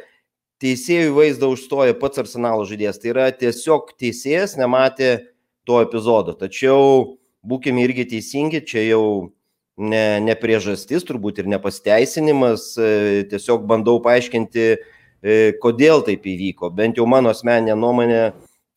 teisėjų 0.63 1.13
vaizdą 1.17 1.51
užstoja 1.53 1.97
pats 1.99 2.23
arsenalo 2.23 2.65
žaidėjas. 2.69 3.01
Tai 3.03 3.13
yra 3.13 3.29
tiesiog 3.35 3.93
teisėjas 4.01 4.57
nematė 4.61 5.13
to 5.69 5.83
epizodo. 5.85 6.35
Tačiau 6.39 7.19
būkime 7.47 7.83
irgi 7.85 8.07
teisingi, 8.15 8.63
čia 8.67 8.85
jau 8.87 9.05
ne, 9.79 10.21
ne 10.23 10.37
priežastis, 10.39 11.05
turbūt 11.09 11.43
ir 11.43 11.51
nepasteisinimas, 11.51 12.73
e, 12.79 13.27
tiesiog 13.31 13.67
bandau 13.69 13.99
paaiškinti, 14.05 14.67
e, 14.73 15.37
kodėl 15.63 16.05
taip 16.07 16.27
įvyko. 16.29 16.71
Bent 16.75 17.01
jau 17.01 17.07
mano 17.11 17.33
asmeninė 17.35 17.77
nuomonė 17.79 18.23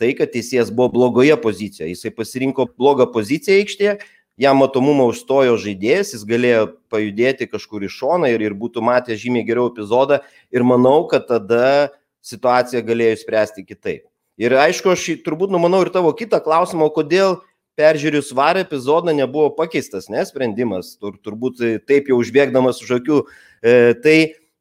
tai, 0.02 0.12
kad 0.18 0.34
teisėjas 0.34 0.74
buvo 0.76 0.92
blogoje 0.96 1.38
pozicijoje. 1.42 1.94
Jisai 1.94 2.14
pasirinko 2.16 2.68
blogą 2.74 3.08
poziciją 3.14 3.62
aikštėje 3.62 3.98
jam 4.42 4.60
matomumą 4.60 5.08
užstojo 5.12 5.56
žaidėjas, 5.62 6.14
jis 6.16 6.26
galėjo 6.28 6.66
pajudėti 6.92 7.48
kažkur 7.50 7.86
į 7.88 7.92
šoną 7.92 8.32
ir, 8.34 8.44
ir 8.44 8.58
būtų 8.58 8.84
matę 8.84 9.16
žymiai 9.20 9.46
geriau 9.48 9.70
epizodą 9.72 10.22
ir 10.52 10.66
manau, 10.68 11.06
kad 11.12 11.28
tada 11.30 11.92
situaciją 12.26 12.84
galėjo 12.86 13.20
išspręsti 13.20 13.66
kitaip. 13.68 14.06
Ir 14.42 14.56
aišku, 14.60 14.92
aš 14.92 15.06
turbūt 15.24 15.54
numanau 15.54 15.86
ir 15.86 15.92
tavo 15.94 16.12
kitą 16.18 16.42
klausimą, 16.44 16.90
kodėl 16.92 17.40
peržiūrėjus 17.80 18.34
varą 18.36 18.66
epizodą 18.66 19.14
nebuvo 19.16 19.52
pakeistas, 19.56 20.10
nesprendimas, 20.12 20.96
tur, 21.00 21.16
turbūt 21.24 21.62
taip 21.88 22.12
jau 22.12 22.20
užbėgdamas 22.20 22.82
už 22.84 22.98
akių. 23.00 23.22
E, 23.64 23.96
tai 24.04 24.18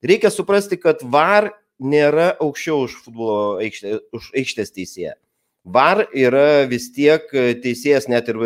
reikia 0.06 0.30
suprasti, 0.34 0.78
kad 0.78 1.02
var 1.02 1.50
nėra 1.82 2.34
aukščiau 2.42 2.86
už 2.86 2.98
futbolo 3.02 3.38
aikštė, 3.62 3.98
už 4.14 4.30
aikštės 4.38 4.74
teisėją. 4.74 5.14
VAR 5.64 6.02
yra 6.12 6.66
vis 6.68 6.90
tiek 6.92 7.30
e, 7.32 7.54
teisėjas, 7.56 8.04
net 8.12 8.26
ir 8.28 8.36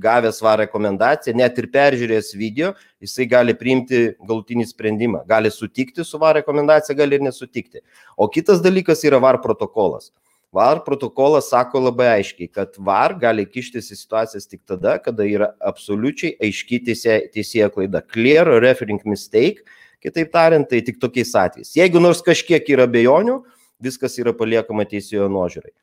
gavęs 0.00 0.38
VAR 0.40 0.62
rekomendaciją, 0.62 1.34
net 1.36 1.58
ir 1.60 1.68
peržiūrėjęs 1.74 2.30
video, 2.40 2.70
jisai 3.04 3.26
gali 3.28 3.52
priimti 3.52 4.14
galutinį 4.24 4.64
sprendimą. 4.70 5.20
Gali 5.28 5.52
sutikti 5.52 6.06
su 6.08 6.20
VAR 6.22 6.38
rekomendacija, 6.40 6.96
gali 6.96 7.18
ir 7.18 7.26
nesutikti. 7.26 7.84
O 8.16 8.30
kitas 8.32 8.64
dalykas 8.64 9.04
yra 9.04 9.20
VAR 9.20 9.42
protokolas. 9.44 10.08
VAR 10.56 10.80
protokolas 10.86 11.52
sako 11.52 11.84
labai 11.90 12.08
aiškiai, 12.14 12.48
kad 12.48 12.80
VAR 12.80 13.18
gali 13.20 13.44
kištis 13.44 13.92
į 13.92 14.00
situacijas 14.00 14.48
tik 14.48 14.64
tada, 14.64 14.96
kada 15.04 15.28
yra 15.28 15.52
absoliučiai 15.60 16.32
aiški 16.48 16.80
teisė, 16.88 17.20
teisėja 17.34 17.68
klaida. 17.76 18.00
Clear 18.00 18.48
referring 18.64 19.04
mistake, 19.04 19.68
kitaip 20.00 20.32
tariant, 20.32 20.72
tai 20.72 20.80
tik 20.80 20.96
tokiais 20.96 21.36
atvejais. 21.36 21.76
Jeigu 21.76 22.00
nors 22.00 22.24
kažkiek 22.24 22.72
yra 22.72 22.88
bejonių, 22.88 23.42
viskas 23.84 24.16
yra 24.16 24.32
paliekama 24.32 24.88
teisėjo 24.88 25.28
nuožiūrai 25.28 25.74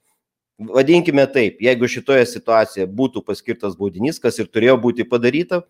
vadinkime 0.59 1.25
taip, 1.31 1.61
jeigu 1.63 1.89
šitoje 1.89 2.25
situacijoje 2.29 2.89
būtų 2.89 3.23
paskirtas 3.27 3.77
baudinys, 3.79 4.19
kas 4.19 4.39
ir 4.39 4.49
turėjo 4.51 4.77
būti 4.81 5.07
padaryta 5.07 5.63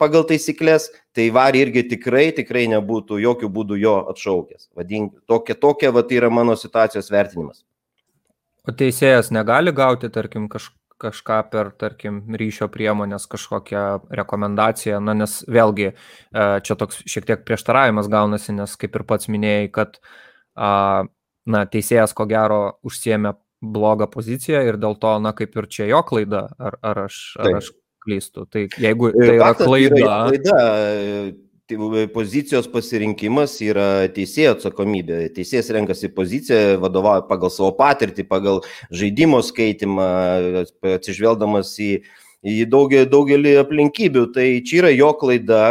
pagal 0.00 0.24
taisyklės, 0.28 0.88
tai 1.16 1.28
var 1.34 1.56
irgi 1.56 1.84
tikrai, 1.90 2.30
tikrai 2.36 2.66
nebūtų 2.72 3.20
jokių 3.22 3.50
būdų 3.52 3.78
jo 3.80 3.96
atšaukęs. 4.12 4.70
Vadink, 4.76 5.14
tokia, 5.28 5.56
tokia 5.58 5.92
va, 5.92 6.04
tai 6.06 6.20
yra 6.20 6.30
mano 6.32 6.56
situacijos 6.56 7.10
vertinimas. 7.12 7.62
O 8.66 8.74
teisėjas 8.74 9.30
negali 9.30 9.72
gauti, 9.76 10.10
tarkim, 10.12 10.48
kaž, 10.50 10.70
kažką 11.02 11.38
per, 11.52 11.70
tarkim, 11.78 12.22
ryšio 12.40 12.68
priemonės, 12.72 13.28
kažkokią 13.30 13.84
rekomendaciją, 14.20 15.00
na, 15.04 15.14
nes 15.14 15.38
vėlgi 15.46 15.92
e, 15.92 15.94
čia 16.66 16.78
toks 16.78 17.04
šiek 17.06 17.28
tiek 17.28 17.44
prieštaravimas 17.46 18.10
gaunasi, 18.12 18.56
nes 18.56 18.76
kaip 18.80 18.96
ir 18.96 19.06
pats 19.08 19.30
minėjai, 19.32 19.68
kad, 19.76 20.00
na, 20.56 21.66
teisėjas 21.70 22.16
ko 22.16 22.26
gero 22.30 22.78
užsiemė 22.86 23.36
blogą 23.72 24.08
poziciją 24.12 24.62
ir 24.68 24.78
dėl 24.82 24.96
to, 25.00 25.16
na, 25.22 25.34
kaip 25.36 25.56
ir 25.58 25.66
čia 25.72 25.88
jo 25.90 26.02
klaida, 26.06 26.46
ar, 26.58 26.78
ar, 26.82 27.02
aš, 27.08 27.18
ar 27.40 27.58
aš 27.60 27.72
klystu. 28.06 28.46
Tai 28.50 28.68
jeigu 28.70 29.10
tai 29.16 29.32
yra 29.34 29.50
klaida. 29.58 29.98
Yra 29.98 30.20
klaida. 30.30 30.62
Tai 31.66 32.04
pozicijos 32.14 32.68
pasirinkimas 32.70 33.56
yra 33.66 34.06
teisėjo 34.14 34.52
atsakomybė. 34.54 35.24
Teisėjas 35.34 35.72
renkasi 35.74 36.12
poziciją, 36.14 36.76
vadovauja 36.78 37.24
pagal 37.26 37.50
savo 37.50 37.72
patirtį, 37.74 38.22
pagal 38.30 38.60
žaidimo 38.94 39.40
skaitimą, 39.42 40.06
atsižvelgdamas 40.92 41.72
į, 41.82 41.90
į 42.46 42.60
daugelį, 42.70 43.08
daugelį 43.10 43.56
aplinkybių. 43.64 44.28
Tai 44.36 44.46
čia 44.62 44.78
yra 44.84 44.94
jo 44.94 45.10
klaida, 45.18 45.64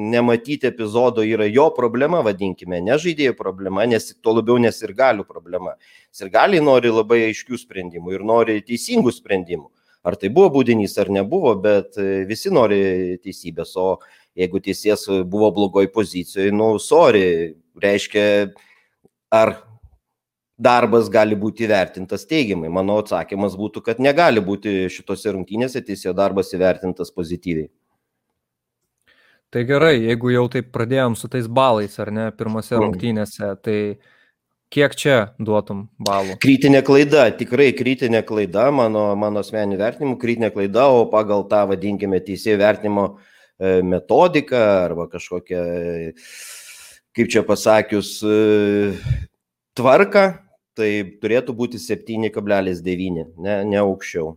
nematyti 0.00 0.68
epizodo 0.70 1.24
yra 1.26 1.46
jo 1.50 1.68
problema, 1.76 2.22
vadinkime, 2.24 2.80
ne 2.84 2.96
žaidėjų 3.00 3.36
problema, 3.38 3.84
nes 3.88 4.10
tuo 4.22 4.38
labiau 4.38 4.58
nes 4.62 4.80
ir 4.82 4.94
galių 4.96 5.26
problema. 5.28 5.76
Ir 6.20 6.32
galiai 6.32 6.64
nori 6.64 6.92
labai 6.92 7.20
aiškių 7.28 7.60
sprendimų 7.60 8.16
ir 8.16 8.24
nori 8.26 8.58
teisingų 8.66 9.12
sprendimų. 9.14 9.68
Ar 10.06 10.16
tai 10.16 10.30
buvo 10.32 10.48
būdinys 10.54 10.96
ar 11.02 11.10
nebuvo, 11.12 11.52
bet 11.60 11.98
e, 12.00 12.24
visi 12.28 12.48
nori 12.48 13.18
teisybės, 13.20 13.74
o 13.76 13.98
jeigu 14.38 14.62
teisės 14.64 15.04
buvo 15.28 15.50
blogoj 15.52 15.90
pozicijoje, 15.92 16.54
nu, 16.56 16.72
sorry, 16.80 17.52
reiškia, 17.82 18.24
ar 19.36 19.58
darbas 20.60 21.10
gali 21.12 21.36
būti 21.36 21.66
įvertintas 21.68 22.24
teigiamai. 22.28 22.72
Mano 22.72 22.98
atsakymas 23.00 23.56
būtų, 23.60 23.84
kad 23.84 24.00
negali 24.00 24.40
būti 24.44 24.88
šitose 24.92 25.32
rungtynėse 25.36 25.84
teisėjo 25.84 26.16
darbas 26.16 26.52
įvertintas 26.56 27.12
pozityviai. 27.16 27.70
Tai 29.50 29.64
gerai, 29.66 29.96
jeigu 30.04 30.30
jau 30.30 30.44
taip 30.46 30.68
pradėjom 30.70 31.16
su 31.18 31.26
tais 31.30 31.48
balais, 31.50 31.96
ar 31.98 32.12
ne, 32.14 32.28
pirmose 32.38 32.76
mm. 32.76 32.82
rungtynėse, 32.84 33.48
tai 33.64 33.78
kiek 34.70 34.94
čia 34.94 35.16
duotum 35.42 35.88
balų? 36.06 36.36
Kritinė 36.44 36.84
klaida, 36.86 37.24
tikrai 37.34 37.72
kritinė 37.74 38.22
klaida, 38.28 38.68
mano, 38.70 39.08
mano 39.18 39.42
asmeniniu 39.42 39.80
vertinimu, 39.80 40.18
kritinė 40.22 40.52
klaida, 40.54 40.86
o 40.94 41.08
pagal 41.10 41.48
tą, 41.50 41.64
vadinkime, 41.72 42.20
teisėjų 42.22 42.60
vertinimo 42.62 43.06
e, 43.10 43.80
metodiką 43.90 44.60
arba 44.84 45.08
kažkokią, 45.10 45.64
kaip 47.18 47.34
čia 47.34 47.42
pasakius, 47.48 48.12
e, 48.22 48.94
tvarką, 49.74 50.24
tai 50.78 50.92
turėtų 51.18 51.58
būti 51.58 51.82
7,9, 51.82 53.34
ne, 53.34 53.58
ne 53.66 53.82
aukščiau 53.82 54.36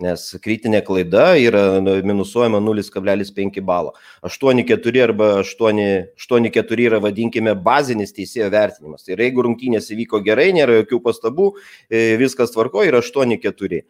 nes 0.00 0.24
kritinė 0.42 0.80
klaida 0.86 1.32
yra 1.40 1.80
nu, 1.84 1.94
minusuojama 2.06 2.60
0,5 2.64 3.60
balo. 3.64 3.94
8,4 4.24 5.02
arba 5.04 5.30
8,4 5.42 6.86
yra, 6.86 7.00
vadinkime, 7.02 7.54
bazinis 7.54 8.14
teisėjo 8.16 8.50
vertinimas. 8.52 9.04
Tai 9.04 9.18
jeigu 9.18 9.44
rungtynės 9.46 9.90
įvyko 9.92 10.22
gerai, 10.24 10.52
nėra 10.56 10.80
jokių 10.80 11.02
pastabų, 11.04 11.50
e, 11.90 12.16
viskas 12.20 12.54
tvarko, 12.54 12.86
yra 12.88 13.02
8,4. 13.04 13.82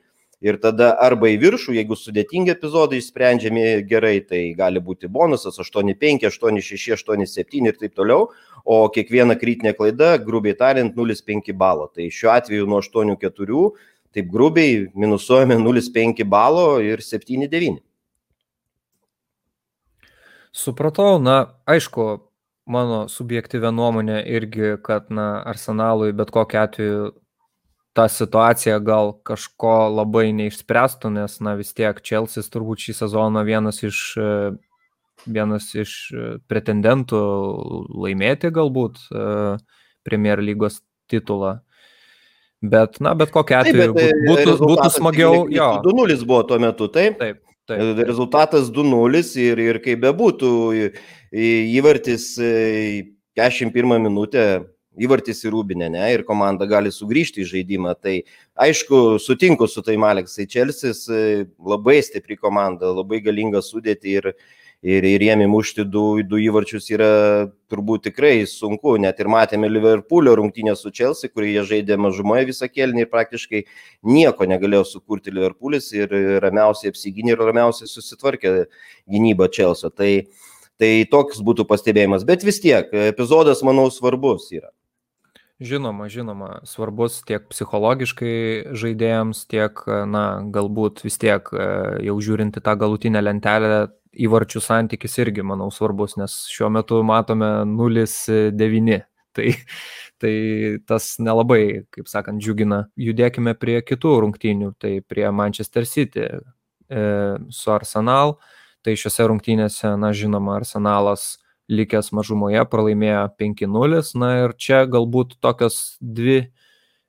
Ir 0.42 0.56
tada 0.59 0.88
arba 0.99 1.28
į 1.30 1.37
viršų, 1.38 1.76
jeigu 1.76 1.94
sudėtingi 1.94 2.50
epizodai 2.50 2.99
išsprendžiami 2.99 3.85
gerai, 3.87 4.16
tai 4.26 4.40
gali 4.59 4.80
būti 4.82 5.06
bonusas 5.06 5.61
8,5, 5.62 6.26
8,6, 6.26 6.97
8,7 6.99 7.68
ir 7.71 7.78
taip 7.78 7.94
toliau, 7.94 8.26
o 8.66 8.80
kiekviena 8.90 9.37
kritinė 9.38 9.71
klaida, 9.78 10.16
grubiai 10.18 10.59
tariant, 10.59 10.97
0,5 10.99 11.54
balo. 11.54 11.87
Tai 11.94 12.09
šiuo 12.11 12.35
atveju 12.35 12.66
nuo 12.66 12.82
8,4 12.82 13.71
taip 14.12 14.28
grubiai 14.33 14.90
minusuojame 14.95 15.57
0,5 15.61 16.25
balo 16.28 16.66
ir 16.85 17.00
7,9. 17.04 17.81
Supratau, 20.52 21.16
na, 21.16 21.54
aišku, 21.64 22.04
mano 22.69 23.07
subjektyvė 23.09 23.71
nuomonė 23.73 24.21
irgi, 24.37 24.75
kad, 24.85 25.09
na, 25.09 25.40
arsenalui 25.49 26.12
bet 26.12 26.31
kokiu 26.35 26.61
atveju 26.61 27.07
ta 27.97 28.04
situacija 28.09 28.78
gal 28.85 29.14
kažko 29.25 29.88
labai 29.92 30.31
neišspręstų, 30.37 31.12
nes, 31.16 31.38
na, 31.45 31.57
vis 31.57 31.73
tiek 31.76 31.99
Chelsea 32.04 32.45
turbūt 32.52 32.85
šį 32.85 32.99
sezoną 33.00 33.45
vienas 33.49 33.81
iš, 33.85 34.02
vienas 35.25 35.73
iš 35.73 35.97
pretendentų 36.52 37.21
laimėti 38.04 38.52
galbūt 38.52 39.00
Premier 40.04 40.45
lygos 40.45 40.81
titulą. 41.09 41.61
Bet, 42.62 43.00
na, 43.02 43.14
bet 43.19 43.33
kokia 43.35 43.62
atveju 43.64 43.95
taip, 43.97 44.12
bet, 44.12 44.26
būtų, 44.28 44.57
būtų 44.62 44.90
smagiau. 44.95 45.47
Jo. 45.50 45.71
2-0 45.83 46.21
buvo 46.23 46.42
tuo 46.47 46.61
metu, 46.62 46.87
taip? 46.92 47.19
Taip. 47.19 47.40
Taip, 47.66 47.81
taip. 47.81 48.04
Rezultatas 48.07 48.71
2-0 48.75 49.23
ir, 49.42 49.62
ir 49.62 49.81
kaip 49.83 50.02
bebūtų, 50.02 50.52
įvartis 51.78 52.35
41 52.38 53.99
minutę 54.07 54.47
įvartis 55.00 55.40
į 55.47 55.52
Rūbinę, 55.52 55.88
ne, 55.92 56.02
ir 56.12 56.25
komanda 56.28 56.66
gali 56.69 56.92
sugrįžti 56.92 57.42
į 57.42 57.49
žaidimą. 57.49 57.95
Tai 58.02 58.19
aišku, 58.66 59.19
sutinku 59.23 59.69
su 59.71 59.85
tai 59.85 59.97
Aleksai, 59.97 60.47
Čelsis 60.50 61.07
e, 61.09 61.47
labai 61.59 62.00
stipri 62.04 62.37
komanda, 62.37 62.92
labai 62.92 63.23
galinga 63.25 63.62
sudėti 63.64 64.19
ir, 64.19 64.33
ir, 64.33 64.61
ir 64.83 65.23
jiem 65.23 65.45
įmušti 65.47 65.85
du, 65.87 66.05
du 66.27 66.41
įvarčius 66.43 66.89
yra 66.91 67.11
turbūt 67.71 68.09
tikrai 68.09 68.43
sunku. 68.51 68.97
Net 69.01 69.21
ir 69.23 69.31
matėme 69.31 69.71
Liverpoolio 69.71 70.35
rungtynę 70.39 70.75
su 70.77 70.91
Čelsi, 70.91 71.31
kur 71.31 71.47
jie 71.47 71.62
žaidė 71.69 71.97
mažumoje 72.03 72.49
visą 72.51 72.69
kelnį 72.69 73.07
ir 73.07 73.12
praktiškai 73.12 73.65
nieko 74.03 74.49
negalėjo 74.51 74.85
sukurti 74.97 75.35
Liverpoolis 75.35 75.93
ir 75.95 76.12
ramiausiai 76.43 76.93
apsiginė 76.93 77.37
ir 77.37 77.47
ramiausiai 77.47 77.91
susitvarkė 77.91 78.55
gynybą 79.07 79.49
Čelsio. 79.55 79.93
Tai, 79.95 80.12
tai 80.83 80.93
toks 81.11 81.41
būtų 81.47 81.69
pastebėjimas. 81.71 82.27
Bet 82.27 82.43
vis 82.47 82.59
tiek, 82.65 82.91
epizodas, 83.15 83.62
manau, 83.62 83.87
svarbus 83.95 84.51
yra. 84.51 84.75
Žinoma, 85.62 86.09
žinoma, 86.11 86.49
svarbus 86.67 87.21
tiek 87.23 87.45
psichologiškai 87.53 88.75
žaidėjams, 88.75 89.45
tiek, 89.47 89.79
na, 90.11 90.25
galbūt 90.51 91.05
vis 91.07 91.21
tiek 91.23 91.47
e, 91.55 91.67
jau 92.09 92.17
žiūrinti 92.27 92.59
tą 92.67 92.75
galutinę 92.81 93.23
lentelę, 93.23 93.85
įvarčių 94.12 94.61
santykis 94.62 95.19
irgi, 95.23 95.45
manau, 95.47 95.71
svarbus, 95.73 96.16
nes 96.21 96.35
šiuo 96.52 96.71
metu 96.73 97.00
matome 97.07 97.50
0-9. 97.69 99.00
Tai, 99.33 99.47
tai 100.21 100.33
tas 100.85 101.14
nelabai, 101.16 101.87
kaip 101.88 102.11
sakant, 102.11 102.37
džiugina. 102.37 102.83
Judėkime 103.00 103.54
prie 103.57 103.78
kitų 103.81 104.11
rungtynių, 104.26 104.75
tai 104.76 104.99
prie 105.00 105.25
Manchester 105.33 105.88
City 105.88 106.26
e, 106.28 107.07
su 107.49 107.73
Arsenal. 107.73 108.35
Tai 108.85 108.92
šiuose 108.92 109.31
rungtynėse, 109.33 109.95
na, 109.97 110.11
žinoma, 110.12 110.59
Arsenalas 110.61 111.38
likęs 111.73 112.12
mažumoje, 112.12 112.61
pralaimėjo 112.69 113.25
5-0. 113.40 114.02
Na 114.21 114.31
ir 114.42 114.52
čia 114.61 114.85
galbūt 114.85 115.38
tokios 115.40 115.97
dvi 116.04 116.42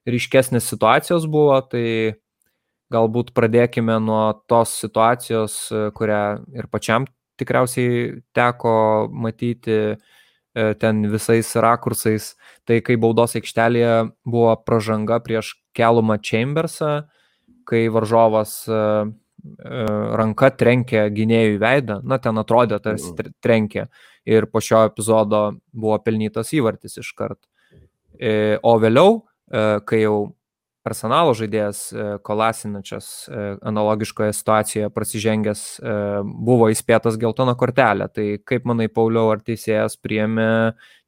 ryškesnės 0.08 0.72
situacijos 0.72 1.28
buvo, 1.28 1.60
tai 1.60 2.23
galbūt 2.94 3.34
pradėkime 3.36 3.98
nuo 4.04 4.22
tos 4.50 4.78
situacijos, 4.84 5.58
kurią 5.98 6.24
ir 6.54 6.70
pačiam 6.72 7.08
tikriausiai 7.42 8.22
teko 8.36 8.76
matyti 9.10 9.78
e, 9.94 9.96
ten 10.80 11.02
visais 11.12 11.50
rakursais. 11.56 12.34
Tai 12.68 12.80
kai 12.86 12.98
baudos 13.02 13.36
aikštelėje 13.40 13.96
buvo 14.30 14.54
pražanga 14.66 15.20
prieš 15.24 15.56
Kelumą 15.74 16.20
Chambersą, 16.22 17.08
kai 17.68 17.88
varžovas 17.94 18.56
e, 18.70 18.78
e, 18.78 19.86
ranka 20.20 20.52
trenkė 20.54 21.08
gynėjų 21.16 21.60
veidą, 21.64 22.00
na 22.06 22.20
ten 22.22 22.38
atrodė 22.42 22.80
tarsi 22.84 23.12
mhm. 23.14 23.38
trenkė 23.44 23.88
ir 24.30 24.48
po 24.48 24.62
šio 24.64 24.86
epizodo 24.88 25.50
buvo 25.72 25.98
pelnytas 26.04 26.54
įvartis 26.56 27.00
iškart. 27.02 27.40
E, 28.20 28.60
o 28.64 28.78
vėliau, 28.80 29.24
e, 29.50 29.66
kai 29.88 30.04
jau 30.04 30.18
arsenalo 30.88 31.34
žaidėjas 31.38 31.80
e, 31.94 32.06
Kolasinačias 32.26 33.08
analogiškoje 33.64 34.36
situacijoje 34.36 34.92
prasižengęs 34.94 35.64
buvo 36.24 36.70
įspėtas 36.74 37.18
geltoną 37.22 37.56
kortelę. 37.60 38.10
Tai 38.14 38.28
kaip 38.48 38.68
manai, 38.70 38.90
Pauliau, 38.92 39.32
ar 39.34 39.44
teisėjas 39.46 39.98
priėmė 40.02 40.50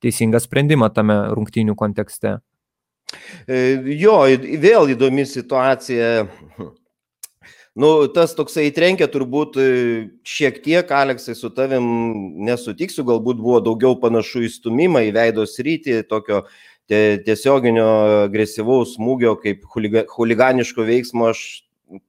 teisingą 0.04 0.42
sprendimą 0.44 0.92
tame 0.96 1.20
rungtynių 1.36 1.76
kontekste? 1.80 2.40
Jo, 3.48 4.18
vėl 4.64 4.96
įdomi 4.96 5.28
situacija. 5.30 6.26
Nu, 7.76 7.90
tas 8.08 8.32
toksai 8.32 8.70
trenkia 8.72 9.10
turbūt 9.12 9.58
e, 9.60 9.64
šiek 10.24 10.62
tiek, 10.64 10.92
Aleksai, 10.96 11.34
su 11.36 11.50
tavim 11.52 11.84
nesutiksiu, 12.48 13.04
galbūt 13.04 13.42
buvo 13.42 13.58
daugiau 13.66 13.98
panašu 14.00 14.46
į 14.48 14.52
stumimą, 14.54 15.02
į 15.04 15.12
veido 15.18 15.44
sritį, 15.44 15.98
tokio 16.08 16.46
tiesioginio 16.90 17.86
agresyvaus 18.26 18.96
smūgio, 18.96 19.36
kaip 19.42 19.64
huliga, 19.74 20.06
huliganiško 20.16 20.86
veiksmo 20.86 21.30
aš 21.32 21.44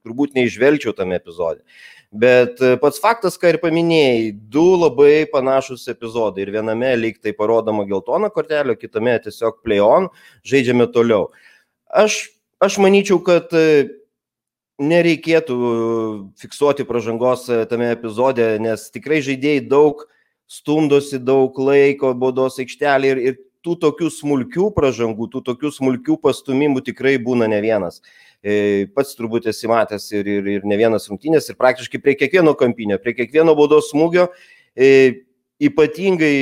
turbūt 0.05 0.35
neižvelgčiau 0.37 0.93
tame 0.97 1.17
epizode. 1.17 1.63
Bet 2.11 2.61
e, 2.63 2.77
pats 2.79 3.01
faktas, 3.03 3.35
ką 3.39 3.51
ir 3.51 3.59
paminėjai, 3.59 4.31
du 4.53 4.63
labai 4.79 5.27
panašus 5.31 5.83
epizodai. 5.91 6.45
Ir 6.45 6.53
viename 6.55 6.93
lyg 6.95 7.19
tai 7.19 7.33
parodoma 7.35 7.83
geltona 7.89 8.29
kortelė, 8.31 8.77
kitame 8.79 9.17
tiesiog 9.25 9.59
play 9.65 9.81
on, 9.83 10.07
žaidžiame 10.47 10.87
toliau. 10.93 11.27
Aš, 11.91 12.21
aš 12.63 12.79
manyčiau, 12.83 13.19
kad 13.27 13.51
e, 13.51 13.89
nereikėtų 14.79 15.57
fiksuoti 16.39 16.87
pažangos 16.87 17.49
e, 17.51 17.65
tame 17.67 17.91
epizode, 17.91 18.53
nes 18.63 18.87
tikrai 18.93 19.19
žaidėjai 19.25 19.67
daug 19.67 20.05
stumdosi, 20.47 21.19
daug 21.19 21.59
laiko 21.59 22.13
baudos 22.15 22.55
aikštelį 22.63 23.11
ir, 23.11 23.23
ir 23.31 23.37
tų 23.67 23.75
tokių 23.83 24.09
smulkių 24.13 24.71
pažangų, 24.75 25.27
tų 25.35 25.43
tokių 25.51 25.73
smulkių 25.75 26.17
pastumimų 26.23 26.85
tikrai 26.87 27.17
būna 27.19 27.49
ne 27.51 27.59
vienas. 27.63 27.99
E, 28.39 28.87
pats 28.95 29.15
turbūt 29.17 29.49
esi 29.51 29.67
matęs 29.67 30.07
ir, 30.15 30.27
ir, 30.29 30.51
ir 30.57 30.67
ne 30.67 30.77
vienas 30.79 31.09
rungtynės 31.09 31.49
ir 31.51 31.57
praktiškai 31.59 31.99
prie 32.03 32.15
kiekvieno 32.15 32.53
kampinio, 32.55 32.99
prie 33.01 33.15
kiekvieno 33.17 33.57
baudos 33.57 33.91
smūgio. 33.91 34.29
E, 34.77 35.25
ypatingai 35.57 36.37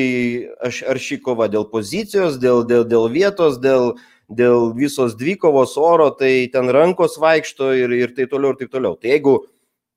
aš, 0.67 0.83
ar 0.91 0.99
ši 0.99 1.21
kova 1.23 1.47
dėl 1.49 1.65
pozicijos, 1.71 2.37
dėl, 2.41 2.65
dėl, 2.67 2.83
dėl 2.91 3.07
vietos, 3.13 3.57
dėl, 3.63 3.95
dėl 4.27 4.73
visos 4.75 5.15
dvikovos 5.17 5.77
oro, 5.79 6.11
tai 6.11 6.49
ten 6.51 6.69
rankos 6.69 7.17
vaikšto 7.21 7.71
ir, 7.79 7.95
ir 7.95 8.15
taip 8.17 8.33
toliau 8.35 8.53
ir 8.53 8.59
taip 8.59 8.75
toliau. 8.75 8.99
Tai 8.99 9.13
jeigu 9.15 9.39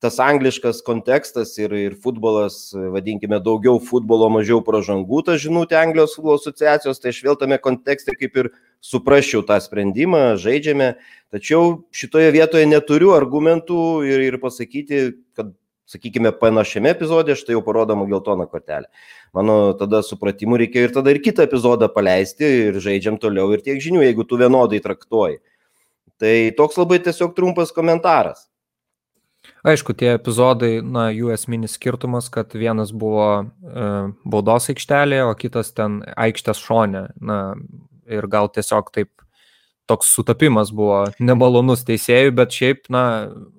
tas 0.03 0.19
angliškas 0.23 0.81
kontekstas 0.87 1.57
ir, 1.59 1.73
ir 1.75 1.95
futbolas, 1.99 2.71
vadinkime, 2.95 3.41
daugiau 3.43 3.81
futbolo, 3.83 4.29
mažiau 4.31 4.61
pažangų, 4.65 5.25
ta 5.27 5.35
žinutė 5.41 5.79
Anglijos 5.81 6.15
futbolo 6.15 6.39
asociacijos, 6.39 7.01
tai 7.03 7.11
aš 7.15 7.23
vėl 7.27 7.39
tame 7.41 7.59
kontekste 7.63 8.15
kaip 8.15 8.37
ir 8.39 8.51
suprasčiau 8.85 9.43
tą 9.47 9.59
sprendimą, 9.63 10.37
žaidžiame, 10.39 10.93
tačiau 11.35 11.81
šitoje 11.91 12.31
vietoje 12.35 12.69
neturiu 12.71 13.11
argumentų 13.17 13.81
ir, 14.07 14.23
ir 14.29 14.39
pasakyti, 14.43 15.01
kad 15.35 15.51
sakykime, 15.89 16.31
panašiame 16.39 16.93
epizode 16.93 17.35
štai 17.39 17.57
jau 17.57 17.63
parodoma 17.67 18.07
geltona 18.07 18.47
kortelė. 18.47 18.87
Mano 19.35 19.73
tada 19.81 20.03
supratimu 20.05 20.61
reikėjo 20.61 20.89
ir 20.89 20.95
tada 20.95 21.15
ir 21.15 21.23
kitą 21.25 21.47
epizodą 21.49 21.89
paleisti 21.93 22.47
ir 22.69 22.79
žaidžiam 22.85 23.19
toliau 23.21 23.51
ir 23.57 23.65
tiek 23.65 23.81
žinių, 23.83 24.05
jeigu 24.05 24.27
tu 24.29 24.39
vienodai 24.41 24.83
traktuoji. 24.85 25.41
Tai 26.19 26.35
toks 26.59 26.79
labai 26.81 27.01
tiesiog 27.03 27.35
trumpas 27.35 27.73
komentaras. 27.75 28.49
Aišku, 29.69 29.93
tie 29.99 30.15
epizodai, 30.17 30.79
na, 30.81 31.09
jų 31.13 31.33
esminis 31.35 31.75
skirtumas, 31.77 32.31
kad 32.33 32.55
vienas 32.57 32.93
buvo 32.95 33.29
e, 33.43 33.89
baudos 34.25 34.71
aikštelėje, 34.73 35.27
o 35.29 35.35
kitas 35.37 35.75
ten 35.77 36.01
aikštės 36.17 36.63
šone. 36.63 37.09
Na, 37.21 37.39
ir 38.09 38.29
gal 38.33 38.49
tiesiog 38.55 38.89
taip 38.95 39.13
toks 39.89 40.11
sutapimas 40.13 40.71
buvo 40.75 41.07
nemalonus 41.21 41.85
teisėjui, 41.89 42.33
bet 42.37 42.53
šiaip, 42.53 42.89
na, 42.93 43.03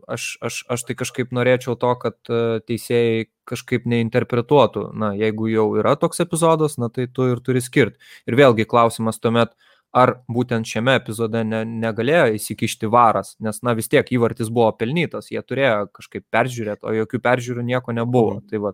aš, 0.10 0.36
aš, 0.45 0.60
aš 0.69 0.86
tai 0.86 0.95
kažkaip 1.00 1.34
norėčiau 1.34 1.74
to, 1.82 1.93
kad 2.04 2.17
e, 2.30 2.60
teisėjai 2.69 3.24
kažkaip 3.50 3.88
neinterpretuotų. 3.89 4.89
Na, 4.93 5.12
jeigu 5.17 5.50
jau 5.50 5.65
yra 5.82 5.95
toks 6.00 6.22
epizodas, 6.26 6.78
na, 6.82 6.91
tai 6.93 7.08
tu 7.10 7.26
ir 7.32 7.41
turi 7.45 7.63
skirti. 7.65 7.98
Ir 8.30 8.38
vėlgi 8.38 8.67
klausimas 8.69 9.17
tuomet, 9.22 9.56
ar 9.95 10.13
būtent 10.30 10.69
šiame 10.69 10.95
epizode 10.99 11.41
ne, 11.47 11.63
negalėjo 11.65 12.36
įsikišti 12.38 12.89
varas, 12.91 13.34
nes, 13.41 13.62
na, 13.65 13.73
vis 13.78 13.89
tiek 13.89 14.08
įvartis 14.13 14.52
buvo 14.54 14.69
pelnytas, 14.78 15.32
jie 15.34 15.41
turėjo 15.41 15.89
kažkaip 15.97 16.25
peržiūrėti, 16.30 16.86
o 16.86 16.95
jokių 17.02 17.21
peržiūrų 17.25 17.65
nieko 17.71 17.95
nebuvo. 17.97 18.39
Mhm. 18.39 18.49
Tai 18.49 18.63
va. 18.67 18.73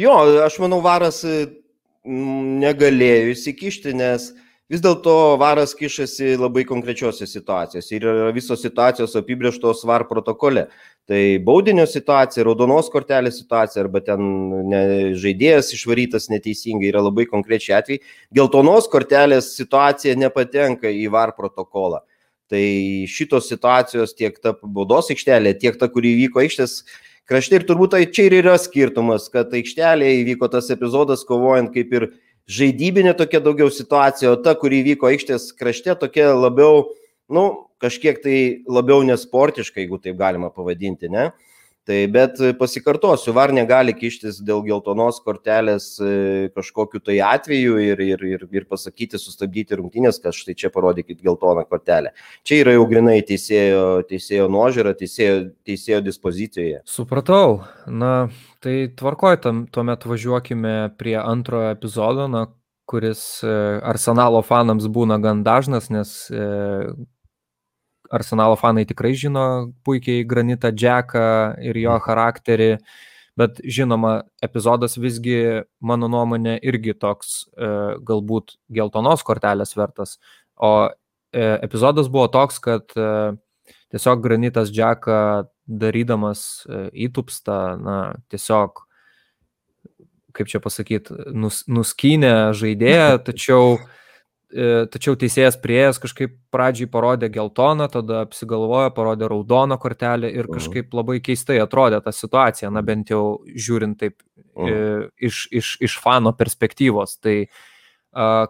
Jo, 0.00 0.14
aš 0.46 0.60
manau, 0.62 0.80
varas 0.84 1.24
negalėjo 2.04 3.34
įsikišti, 3.34 3.92
nes 3.98 4.30
uh, 4.30 4.46
vis 4.70 4.82
dėlto 4.84 5.36
varas 5.40 5.74
kišasi 5.74 6.36
labai 6.38 6.62
konkrečiose 6.68 7.26
situacijose 7.26 7.96
ir 7.96 8.06
visos 8.36 8.62
situacijos 8.62 9.16
apibrieštos 9.18 9.82
var 9.88 10.06
protokole. 10.08 10.68
Tai 11.10 11.22
baudinio 11.42 11.88
situacija, 11.90 12.44
raudonos 12.46 12.90
kortelės 12.92 13.40
situacija 13.40 13.82
arba 13.82 14.02
ten 14.06 14.22
ne, 14.70 14.82
žaidėjas 15.18 15.72
išvarytas 15.74 16.30
neteisingai 16.30 16.92
yra 16.92 17.02
labai 17.02 17.26
konkrečiai 17.26 17.80
atvejai. 17.80 18.04
Geltonos 18.38 18.86
kortelės 18.92 19.50
situacija 19.58 20.14
nepatenka 20.20 20.92
į 20.94 21.08
var 21.10 21.34
protokolą. 21.34 22.04
Tai 22.50 22.64
šitos 23.10 23.50
situacijos 23.50 24.14
tiek 24.18 24.38
ta 24.42 24.56
baudos 24.62 25.10
aikštelė, 25.10 25.54
tiek 25.58 25.76
ta, 25.78 25.86
kuri 25.90 26.14
įvyko 26.16 26.42
aikštės 26.42 26.80
krašte 27.30 27.60
ir 27.60 27.66
turbūt 27.66 27.94
tai 27.94 28.04
čia 28.10 28.26
ir 28.26 28.40
yra 28.40 28.56
skirtumas, 28.58 29.28
kad 29.30 29.52
aikštelėje 29.54 30.22
įvyko 30.24 30.48
tas 30.50 30.70
epizodas 30.74 31.22
kovojant 31.26 31.70
kaip 31.74 31.94
ir 31.94 32.08
žaidybinė 32.48 33.14
tokia 33.18 33.40
daugiau 33.44 33.70
situacija, 33.72 34.32
o 34.32 34.38
ta, 34.40 34.54
kuri 34.58 34.82
vyko 34.86 35.10
aikštės 35.10 35.50
krašte, 35.58 35.94
tokia 35.98 36.30
labiau, 36.36 36.86
nu, 37.32 37.44
kažkiek 37.82 38.20
tai 38.22 38.36
labiau 38.68 39.04
nesportiška, 39.06 39.80
jeigu 39.82 40.00
taip 40.02 40.18
galima 40.20 40.50
pavadinti, 40.54 41.10
ne? 41.12 41.30
Tai 41.88 41.98
bet 42.12 42.36
pasikartosiu, 42.58 43.32
var 43.32 43.54
negali 43.56 43.94
kištis 43.96 44.42
dėl 44.44 44.60
geltonos 44.66 45.16
kortelės 45.24 45.86
e, 46.04 46.50
kažkokiu 46.52 47.00
tai 47.00 47.16
atveju 47.24 47.78
ir, 47.80 48.02
ir, 48.04 48.24
ir, 48.28 48.44
ir 48.52 48.66
pasakyti, 48.68 49.18
sustabdyti 49.18 49.78
rungtynės, 49.80 50.20
kad 50.20 50.36
štai 50.36 50.54
čia 50.60 50.68
parodykit 50.74 51.22
geltoną 51.24 51.64
kortelę. 51.70 52.12
Čia 52.44 52.60
yra 52.66 52.76
jau 52.76 52.84
grinai 52.90 53.16
teisėjo, 53.26 53.82
teisėjo 54.10 54.50
nuožiūra, 54.52 54.92
teisėjo, 54.98 55.38
teisėjo 55.66 56.02
dispozicijoje. 56.04 56.82
Supratau. 56.84 57.62
Na, 57.88 58.28
tai 58.60 58.76
tvarkoj, 59.00 59.40
tuomet 59.72 60.04
važiuokime 60.12 60.74
prie 61.00 61.16
antrojo 61.22 61.72
epizodo, 61.72 62.28
na, 62.28 62.44
kuris 62.90 63.22
e, 63.40 63.56
arsenalo 63.86 64.42
fanams 64.44 64.88
būna 64.90 65.16
gan 65.22 65.44
dažnas, 65.46 65.88
nes 65.94 66.12
e, 66.28 66.44
Arsenalo 68.10 68.56
fanai 68.58 68.84
tikrai 68.88 69.12
žino 69.14 69.44
puikiai 69.86 70.24
Granitą 70.26 70.72
Džeką 70.74 71.26
ir 71.62 71.78
jo 71.78 71.94
mhm. 71.94 72.04
charakterį, 72.06 72.70
bet 73.38 73.60
žinoma, 73.64 74.16
epizodas 74.42 74.98
visgi, 75.00 75.62
mano 75.80 76.10
nuomonė, 76.10 76.58
irgi 76.66 76.96
toks 76.98 77.44
e, 77.54 77.70
galbūt 78.06 78.56
geltonos 78.74 79.22
kortelės 79.26 79.76
vertas. 79.78 80.18
O 80.58 80.90
e, 80.90 81.46
epizodas 81.62 82.10
buvo 82.10 82.26
toks, 82.34 82.58
kad 82.60 82.90
e, 82.98 83.06
tiesiog 83.94 84.20
Granitas 84.26 84.74
Džeką 84.74 85.22
darydamas 85.70 86.66
įtupstą, 86.90 87.60
na, 87.78 87.98
tiesiog 88.32 88.84
kaip 90.34 90.50
čia 90.50 90.60
pasakyti, 90.62 91.14
nus, 91.34 91.64
nuskynė 91.70 92.50
žaidėją, 92.58 93.16
tačiau 93.26 93.78
E, 93.78 93.99
tačiau 94.50 95.14
teisėjas 95.14 95.58
prieėjęs 95.62 96.00
kažkaip 96.02 96.32
pradžiai 96.50 96.88
parodė 96.90 97.28
geltoną, 97.30 97.86
tada 97.92 98.24
apsigalvojo, 98.26 98.90
parodė 98.96 99.28
raudoną 99.30 99.78
kortelę 99.78 100.30
ir 100.34 100.48
kažkaip 100.50 100.94
labai 100.96 101.20
keistai 101.22 101.60
atrodė 101.62 102.00
ta 102.02 102.12
situacija, 102.14 102.70
na 102.74 102.82
bent 102.82 103.12
jau 103.14 103.40
žiūrint 103.46 104.00
taip 104.00 104.18
uh. 104.58 105.06
iš, 105.22 105.46
iš, 105.54 105.76
iš 105.86 105.98
fano 106.02 106.34
perspektyvos. 106.34 107.18
Tai 107.22 107.36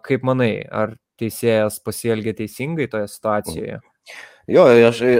kaip 0.09 0.25
manai, 0.25 0.55
ar 0.65 0.97
teisėjas 1.21 1.83
pasielgė 1.85 2.33
teisingai 2.39 2.89
toje 2.89 3.11
situacijoje? 3.13 3.81
Jo, 4.51 4.65
aš 4.89 5.03
e, 5.05 5.15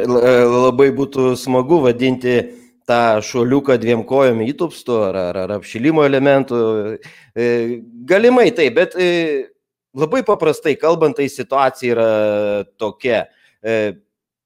labai 0.49 0.89
būtų 0.97 1.35
smagu 1.39 1.83
vadinti 1.85 2.41
tą 2.89 3.21
šuoliuką 3.23 3.77
dviem 3.79 4.03
kojom 4.09 4.41
įtupstu 4.43 4.97
ar, 5.05 5.19
ar, 5.29 5.37
ar 5.45 5.53
apšilimo 5.61 6.03
elementų. 6.09 6.63
Galimai 8.09 8.49
taip, 8.57 8.75
bet 8.81 8.97
labai 9.97 10.23
paprastai 10.27 10.77
kalbant, 10.79 11.17
tai 11.19 11.29
situacija 11.31 11.95
yra 11.95 12.11
tokia. 12.81 13.25
E, 13.63 13.81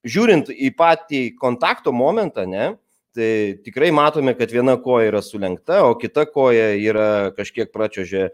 žiūrint 0.04 0.50
į 0.52 0.72
patį 0.76 1.26
kontakto 1.40 1.92
momentą, 1.94 2.46
ne, 2.48 2.74
tai 3.14 3.60
tikrai 3.64 3.92
matome, 3.94 4.34
kad 4.38 4.50
viena 4.50 4.76
koja 4.80 5.12
yra 5.12 5.22
sulenkta, 5.22 5.84
o 5.86 5.94
kita 5.98 6.26
koja 6.30 6.72
yra 6.74 7.30
kažkiek 7.36 7.70
pračiožė 7.72 8.24
e, 8.26 8.32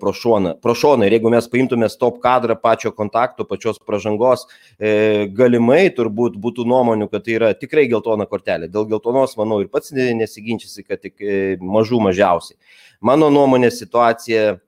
pro 0.00 0.12
šoną. 0.12 0.58
Pro 0.62 0.74
šoną. 0.76 1.06
Ir 1.06 1.16
jeigu 1.16 1.32
mes 1.32 1.48
paimtume 1.48 1.88
stop 1.88 2.20
kadrą 2.24 2.58
pačio 2.60 2.92
kontakto, 2.92 3.46
pačios 3.48 3.80
pažangos, 3.80 4.44
e, 4.76 5.30
galimai 5.32 5.86
turbūt 5.96 6.36
būtų 6.36 6.68
nuomonių, 6.68 7.08
kad 7.12 7.24
tai 7.24 7.38
yra 7.38 7.52
tikrai 7.56 7.88
geltona 7.88 8.28
kortelė. 8.28 8.68
Dėl 8.68 8.90
geltonos, 8.92 9.38
manau, 9.40 9.62
ir 9.64 9.72
pats 9.72 9.94
nesiginčiasi, 9.96 10.84
kad 10.84 11.02
tik 11.06 11.16
e, 11.22 11.56
mažų 11.62 12.02
mažiausiai. 12.10 12.58
Mano 13.00 13.30
nuomonė 13.32 13.70
situacija 13.72 14.58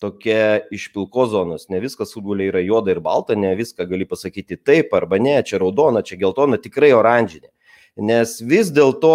tokia 0.00 0.60
iš 0.72 0.88
pilkos 0.94 1.30
zonos. 1.34 1.68
Ne 1.68 1.80
viskas 1.82 2.14
futbole 2.16 2.48
yra 2.48 2.62
juoda 2.64 2.94
ir 2.94 3.02
balta, 3.04 3.36
ne 3.36 3.52
viską 3.58 3.86
gali 3.90 4.08
pasakyti 4.08 4.56
taip 4.56 4.94
arba 4.96 5.20
ne, 5.20 5.36
čia 5.46 5.60
raudona, 5.60 6.02
čia 6.06 6.18
geltona, 6.20 6.58
tikrai 6.60 6.92
oranžinė. 6.96 7.50
Nes 8.00 8.38
vis 8.40 8.70
dėlto 8.72 9.14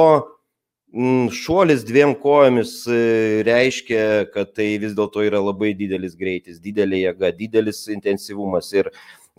mm, 0.94 1.32
šuolis 1.34 1.86
dviem 1.88 2.14
kojomis 2.22 2.78
e, 2.86 3.00
reiškia, 3.48 4.06
kad 4.36 4.54
tai 4.58 4.76
vis 4.84 4.94
dėlto 4.98 5.26
yra 5.26 5.42
labai 5.42 5.74
didelis 5.78 6.14
greitis, 6.20 6.62
didelė 6.62 7.08
jėga, 7.08 7.34
didelis 7.40 7.82
intensyvumas 7.90 8.70
ir, 8.78 8.92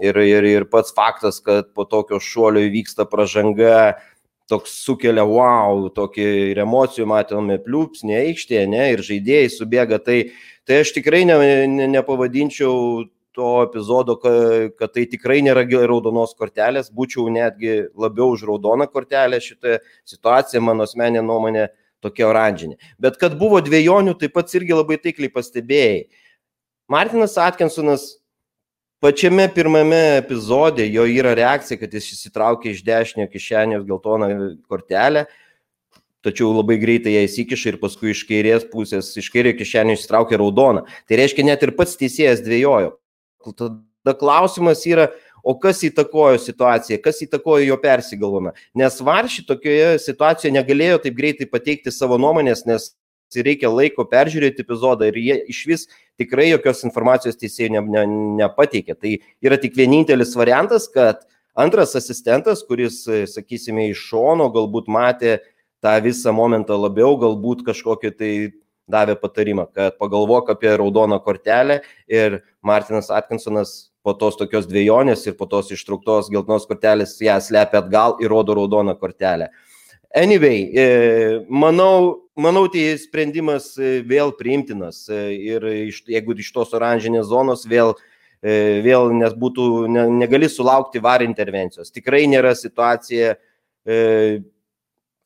ir, 0.03 0.19
ir, 0.25 0.51
ir 0.51 0.69
pats 0.73 0.95
faktas, 0.97 1.39
kad 1.45 1.71
po 1.77 1.87
tokio 1.87 2.19
šuolio 2.19 2.67
įvyksta 2.67 3.07
pažanga, 3.13 3.95
toks 4.51 4.75
sukelia 4.85 5.25
wow, 5.27 5.89
tokį 5.95 6.27
ir 6.53 6.61
emocijų 6.63 7.07
matome 7.11 7.59
pliūpsnį 7.63 8.15
aikštėje, 8.21 8.67
ne, 8.71 8.85
ir 8.95 9.03
žaidėjai 9.07 9.49
subėga, 9.51 9.99
tai 10.03 10.21
Tai 10.67 10.81
aš 10.83 10.91
tikrai 10.97 11.23
ne, 11.29 11.37
ne, 11.71 11.87
nepavadinčiau 11.95 13.05
to 13.37 13.51
epizodo, 13.63 14.17
kad, 14.19 14.73
kad 14.81 14.95
tai 14.97 15.05
tikrai 15.11 15.43
nėra 15.45 15.63
raudonos 15.87 16.33
kortelės, 16.35 16.89
būčiau 16.91 17.29
netgi 17.31 17.87
labiau 17.95 18.33
už 18.35 18.47
raudoną 18.49 18.89
kortelę 18.91 19.39
šitą 19.45 19.79
situaciją, 20.09 20.63
mano 20.65 20.87
asmenė 20.89 21.23
nuomonė, 21.23 21.69
tokia 22.03 22.27
oranžinė. 22.31 22.77
Bet 22.99 23.19
kad 23.21 23.37
buvo 23.39 23.61
dviejonių, 23.65 24.17
tai 24.19 24.31
pats 24.33 24.57
irgi 24.57 24.75
labai 24.77 24.99
taikliai 25.03 25.33
pastebėjai. 25.33 26.07
Martinas 26.91 27.37
Atkinsonas 27.41 28.17
pačiame 29.03 29.47
pirmame 29.53 30.19
epizode, 30.19 30.87
jo 30.91 31.07
yra 31.07 31.35
reakcija, 31.37 31.79
kad 31.81 31.93
jis 31.95 32.13
įsitraukė 32.15 32.73
iš 32.73 32.85
dešinio 32.87 33.27
kišenio 33.31 33.83
geltoną 33.87 34.31
kortelę, 34.71 35.27
tačiau 36.27 36.51
labai 36.57 36.77
greitai 36.83 37.15
ją 37.15 37.23
įsikiša 37.29 37.73
ir 37.73 37.79
paskui 37.83 38.12
iš 38.12 38.25
kairės 38.29 38.67
pusės, 38.73 39.12
iš 39.17 39.31
kairio 39.35 39.55
kišenio 39.57 39.97
išsitraukia 39.97 40.41
raudoną. 40.43 40.85
Tai 41.07 41.21
reiškia, 41.23 41.47
net 41.47 41.62
ir 41.62 41.75
pats 41.79 41.97
teisėjas 42.01 42.43
dviejojo. 42.45 42.97
Tada 43.55 44.15
klausimas 44.19 44.83
yra, 44.89 45.09
o 45.47 45.55
kas 45.62 45.85
įtakojo 45.87 46.41
situaciją, 46.43 46.99
kas 47.05 47.23
įtakojo 47.23 47.62
jo 47.69 47.79
persigalvomą. 47.79 48.53
Nes 48.79 48.99
Varši 49.07 49.47
tokioje 49.47 50.01
situacijoje 50.03 50.55
negalėjo 50.57 51.05
taip 51.05 51.15
greitai 51.19 51.47
pateikti 51.51 51.95
savo 51.95 52.19
nuomonės, 52.19 52.65
nes 52.67 52.91
reikia 53.35 53.71
laiko 53.71 54.07
peržiūrėti 54.11 54.65
epizodą 54.65 55.09
ir 55.11 55.19
jie 55.21 55.37
iš 55.53 55.62
vis 55.71 55.87
tikrai 56.19 56.49
jokios 56.51 56.85
informacijos 56.87 57.39
teisėjai 57.39 57.73
ne, 57.77 57.83
ne, 57.95 58.05
nepateikė. 58.43 58.97
Tai 58.99 59.15
yra 59.45 59.59
tik 59.62 59.77
vienintelis 59.79 60.35
variantas, 60.39 60.89
kad 60.91 61.27
antras 61.59 61.95
asistentas, 61.99 62.62
kuris, 62.67 63.05
sakysime, 63.33 63.91
iš 63.93 64.03
šono 64.11 64.49
galbūt 64.55 64.91
matė 64.93 65.39
tą 65.85 65.97
visą 66.05 66.33
momentą 66.37 66.79
labiau, 66.81 67.17
galbūt 67.21 67.65
kažkokį 67.67 68.12
tai 68.17 68.33
davė 68.87 69.17
patarimą, 69.19 69.67
kad 69.75 69.99
pagalvok 69.99 70.53
apie 70.55 70.71
raudoną 70.79 71.19
kortelę 71.23 71.81
ir 72.07 72.41
Martinas 72.62 73.11
Atkinsonas 73.11 73.93
po 74.07 74.15
tos 74.15 74.39
tokios 74.39 74.69
dviejonės 74.71 75.27
ir 75.27 75.35
po 75.39 75.49
tos 75.51 75.73
ištrauktos 75.75 76.31
geltonos 76.31 76.69
kortelės 76.71 77.17
ją 77.23 77.41
slepia 77.43 77.83
atgal 77.83 78.21
ir 78.23 78.31
rodo 78.31 78.55
raudoną 78.55 78.95
kortelę. 78.99 79.51
Anyway, 80.17 80.71
e, 80.73 81.45
manau, 81.51 82.23
manau, 82.39 82.69
tai 82.73 82.95
sprendimas 83.03 83.73
e, 83.77 83.99
vėl 84.07 84.31
priimtinas 84.39 85.03
e, 85.11 85.19
ir 85.51 85.67
iš, 85.91 86.05
jeigu 86.09 86.37
iš 86.39 86.53
tos 86.55 86.73
oranžinės 86.79 87.27
zonos 87.29 87.67
vėl, 87.69 87.97
vėl 88.47 89.11
nes 89.17 89.33
būtų, 89.35 89.65
ne, 89.91 90.07
negali 90.23 90.47
sulaukti 90.53 91.01
var 91.03 91.25
intervencijos. 91.25 91.91
Tikrai 91.91 92.23
nėra 92.31 92.53
situacija 92.55 93.33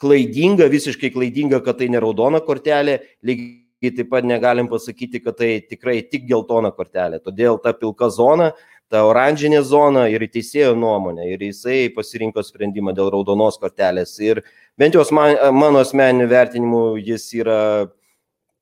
klaidinga, 0.00 0.68
visiškai 0.72 1.12
klaidinga, 1.14 1.60
kad 1.64 1.80
tai 1.80 1.90
ne 1.92 2.00
raudona 2.02 2.40
kortelė, 2.44 2.98
lygiai 3.26 3.94
taip 3.96 4.10
pat 4.12 4.26
negalim 4.28 4.68
pasakyti, 4.70 5.22
kad 5.24 5.38
tai 5.40 5.52
tikrai 5.68 6.00
tik 6.08 6.26
geltona 6.28 6.72
kortelė. 6.76 7.20
Todėl 7.24 7.60
ta 7.62 7.74
pilka 7.76 8.10
zona, 8.12 8.50
ta 8.90 9.04
oranžinė 9.06 9.62
zona 9.66 10.08
ir 10.10 10.24
teisėjo 10.26 10.74
nuomonė 10.78 11.28
ir 11.34 11.44
jisai 11.50 11.82
pasirinko 11.94 12.42
sprendimą 12.44 12.94
dėl 12.96 13.12
raudonos 13.14 13.60
kortelės. 13.60 14.16
Ir 14.24 14.42
bent 14.80 14.96
jau 14.96 15.04
man, 15.16 15.36
mano 15.54 15.84
asmeniniu 15.84 16.28
vertinimu 16.30 16.84
jis 16.98 17.28
yra 17.38 17.60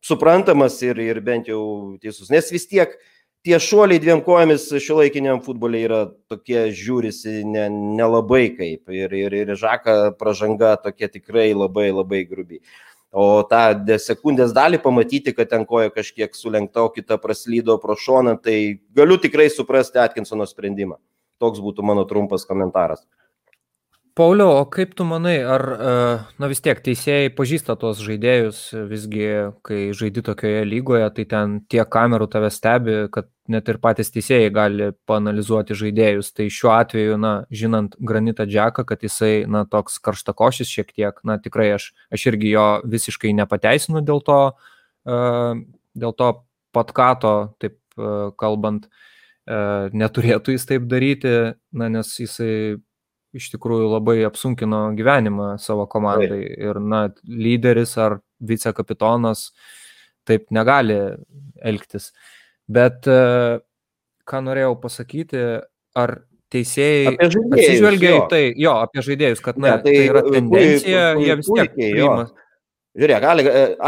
suprantamas 0.05 0.77
ir, 0.87 0.99
ir 1.01 1.23
bent 1.25 1.49
jau 1.49 1.63
teisus. 2.03 2.29
Nes 2.31 2.53
vis 2.53 2.69
tiek 2.71 2.93
uh, 2.93 3.15
tie 3.49 3.57
šuoliai 3.57 4.01
dviem 4.03 4.21
kojomis 4.25 4.67
šiuolaikiniam 4.85 5.39
futbole 5.41 5.81
yra 5.81 6.03
tokie 6.29 6.67
žiūrisi 6.77 7.47
nelabai 7.49 8.43
ne, 8.45 8.51
ne 8.53 8.57
kaip. 8.59 8.93
Ir, 8.93 9.15
ir, 9.17 9.37
ir 9.41 9.53
žaka 9.57 9.95
pažanga 10.21 10.75
tokia 10.83 11.09
tikrai 11.09 11.55
labai 11.57 11.89
labai 11.89 12.27
grubi. 12.29 12.61
O 13.09 13.41
tą 13.49 13.63
sekundės 14.05 14.53
dalį 14.53 14.83
pamatyti, 14.85 15.33
kad 15.33 15.49
ten 15.49 15.65
koja 15.65 15.89
kažkiek 15.95 16.35
sulenkta, 16.37 16.85
o 16.85 16.93
kita 16.93 17.17
praslydo 17.23 17.79
pro 17.81 17.97
šoną, 17.97 18.37
tai 18.45 18.83
galiu 18.93 19.17
tikrai 19.17 19.49
suprasti 19.49 20.03
Atkinsono 20.03 20.45
sprendimą. 20.45 20.99
Toks 21.41 21.63
būtų 21.65 21.87
mano 21.89 22.05
trumpas 22.05 22.45
komentaras. 22.45 23.07
Pauliau, 24.19 24.57
o 24.59 24.65
kaip 24.67 24.97
tu 24.99 25.05
manai, 25.07 25.37
ar, 25.47 25.63
e, 25.63 25.91
na 26.43 26.47
vis 26.51 26.59
tiek, 26.59 26.79
teisėjai 26.83 27.29
pažįsta 27.39 27.77
tos 27.79 28.01
žaidėjus, 28.03 28.63
visgi, 28.91 29.27
kai 29.63 29.93
žaidi 29.95 30.25
tokioje 30.27 30.65
lygoje, 30.67 31.05
tai 31.15 31.25
ten 31.31 31.53
tiek 31.71 31.87
kamerų 31.87 32.27
tave 32.33 32.49
stebi, 32.51 32.97
kad 33.15 33.29
net 33.47 33.71
ir 33.71 33.79
patys 33.79 34.11
teisėjai 34.11 34.49
gali 34.57 34.89
panalizuoti 35.07 35.77
žaidėjus. 35.79 36.33
Tai 36.35 36.49
šiuo 36.57 36.73
atveju, 36.75 37.21
na, 37.23 37.33
žinant 37.61 37.95
Granitą 38.11 38.49
Džeką, 38.51 38.83
kad 38.91 39.07
jisai, 39.07 39.45
na, 39.47 39.63
toks 39.71 40.01
karštakošis 40.03 40.75
šiek 40.75 40.91
tiek, 40.97 41.23
na, 41.23 41.39
tikrai 41.39 41.69
aš, 41.77 41.93
aš 42.11 42.27
irgi 42.33 42.57
jo 42.57 42.67
visiškai 42.91 43.31
nepateisinu 43.39 44.03
dėl 44.03 44.25
to, 44.27 44.41
e, 45.07 45.21
dėl 45.95 46.19
to 46.19 46.33
patkato, 46.75 47.37
taip 47.63 47.79
e, 47.95 48.33
kalbant, 48.35 48.91
neturėtų 49.49 50.53
jis 50.53 50.67
taip 50.69 50.91
daryti, 50.91 51.31
na, 51.73 51.87
nes 51.89 52.11
jisai 52.21 52.83
iš 53.37 53.51
tikrųjų 53.53 53.91
labai 53.93 54.21
apsunkino 54.29 54.89
gyvenimą 54.99 55.57
savo 55.63 55.87
komandai. 55.91 56.41
Ir, 56.57 56.81
na, 56.81 57.09
lyderis 57.29 57.97
ar 58.01 58.19
vicekapitonas 58.39 59.51
taip 60.29 60.49
negali 60.55 60.97
elgtis. 61.65 62.13
Bet 62.69 63.09
e, 63.09 63.21
ką 64.29 64.43
norėjau 64.45 64.75
pasakyti, 64.83 65.45
ar 65.99 66.15
teisėjai 66.53 67.15
atsižvelgia 67.17 68.13
į 68.17 68.21
tai, 68.33 68.43
jo, 68.57 68.75
apie 68.85 69.05
žaidėjus, 69.05 69.43
kad 69.45 69.61
na, 69.61 69.77
ne, 69.77 69.85
tai, 69.85 69.95
tai 69.95 70.05
yra 70.09 70.25
tendencija, 70.25 71.05
jie 71.21 71.39
vis 71.41 71.51
tiek 71.53 71.75
priima. 71.77 72.29
Žiūrėk, 72.99 73.27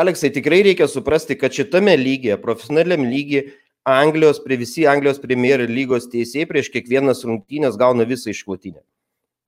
Aleksai, 0.00 0.30
tikrai 0.30 0.60
reikia 0.68 0.86
suprasti, 0.86 1.34
kad 1.40 1.56
šitame 1.56 1.96
lygyje, 1.98 2.36
profesionaliam 2.42 3.02
lygyje, 3.08 3.48
Anglijos, 3.88 4.38
prie 4.44 4.58
visi 4.60 4.84
Anglijos 4.86 5.18
Premier 5.22 5.64
lygos 5.64 6.06
teisėjai 6.12 6.46
prieš 6.50 6.68
kiekvienas 6.74 7.24
rungtynės 7.24 7.78
gauna 7.80 8.04
visą 8.06 8.28
išklotinę. 8.30 8.82